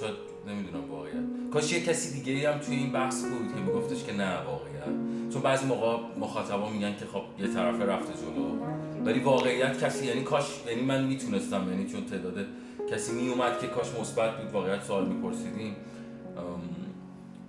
شاید 0.00 0.14
نمی‌دونم 0.48 0.90
واقعیت 0.90 1.24
کاش 1.52 1.72
یه 1.72 1.80
کسی 1.80 2.22
دیگه 2.22 2.52
هم 2.52 2.58
توی 2.58 2.76
این 2.76 2.92
بحث 2.92 3.24
بود 3.24 3.54
که 3.54 3.60
میگفتش 3.60 4.04
که 4.04 4.12
نه 4.12 4.36
واقعیت 4.36 4.84
چون 5.32 5.42
بعضی 5.42 5.66
موقع 5.66 5.96
مخاطبا 6.18 6.70
میگن 6.70 6.96
که 6.96 7.06
خب 7.06 7.22
یه 7.38 7.54
طرف 7.54 7.80
رفته 7.80 8.12
جلو. 8.12 8.64
ولی 9.04 9.20
واقعیت 9.20 9.84
کسی 9.84 10.06
یعنی 10.06 10.22
کاش 10.22 10.44
یعنی 10.66 10.82
من 10.82 11.04
می‌تونستم 11.04 11.68
یعنی 11.70 11.86
چون 11.86 12.04
تعداد 12.04 12.46
کسی 12.90 13.12
می 13.12 13.28
اومد 13.28 13.60
که 13.60 13.66
کاش 13.66 13.86
مثبت 14.00 14.36
بود 14.36 14.52
واقعیت 14.52 14.82
سوال 14.82 15.06
میپرسیدیم. 15.08 15.76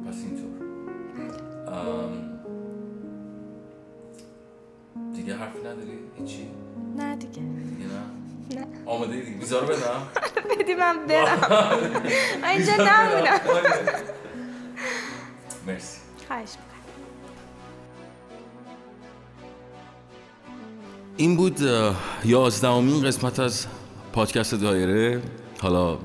پس 0.08 0.16
اینطور 0.16 0.52
دیگه 5.16 5.36
حرف 5.36 5.56
نداری؟ 5.60 6.00
هیچی؟ 6.18 6.48
نه 6.98 7.16
دیگه. 7.16 7.34
دیگه 7.34 7.86
نه؟ 7.88 8.02
نه. 8.62 8.68
آماده 8.86 9.22
دیگه 9.22 9.38
بیزارو 9.38 9.68
بدم؟ 9.68 10.08
بدی 10.60 10.74
من 10.74 11.08
برم. 11.08 11.40
من 12.42 12.48
اینجا 12.50 12.74
نمونم 12.76 13.40
مرسی. 15.68 16.00
خواهش 16.28 16.50
این 21.18 21.38
بود 21.38 21.60
یازدهمین 22.26 23.04
قسمت 23.04 23.40
از 23.40 23.68
پادکست 24.14 24.56
دایره. 24.56 25.22
حالا 25.62 25.98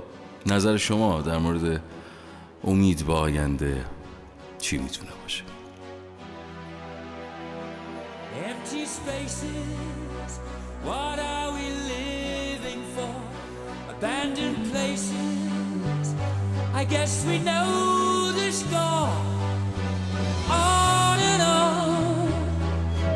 نظر 0.47 0.77
شما 0.77 1.21
در 1.23 1.39
مورد 1.39 1.81
امید 2.64 3.07
به 3.07 3.12
آینده 3.12 3.85
چی 4.59 4.79
می‌تونه 4.79 5.11
باشه 5.23 5.45
Empty 8.49 8.85
spaces, 8.99 10.33
what 10.88 11.19
are 11.35 11.51
we 11.57 11.66
living 11.95 12.83
for? 12.95 13.14
Abandoned 13.95 14.61
places, 14.73 16.07
I 16.81 16.85
guess 16.95 17.12
we 17.31 17.37
know 17.49 17.69
the 18.38 18.51
score. 18.61 19.16
On 20.51 21.19
and 21.33 21.42
on, 21.59 22.29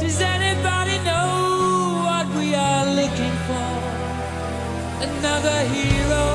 does 0.00 0.18
anybody 0.36 0.96
know 1.10 1.30
what 2.08 2.26
we 2.38 2.48
are 2.68 2.86
looking 3.00 3.36
for? 3.48 3.70
Another 5.08 5.58
hero, 5.74 6.26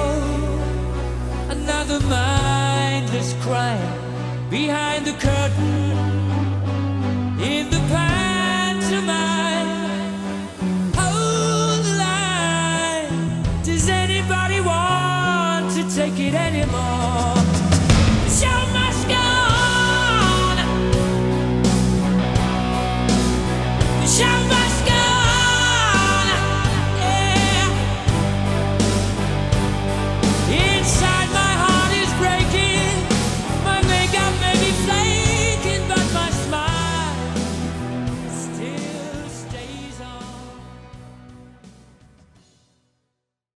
another 1.55 1.99
mindless 2.11 2.44
crime 3.45 4.49
behind 4.49 5.05
the 5.05 5.13
curtain 5.13 5.44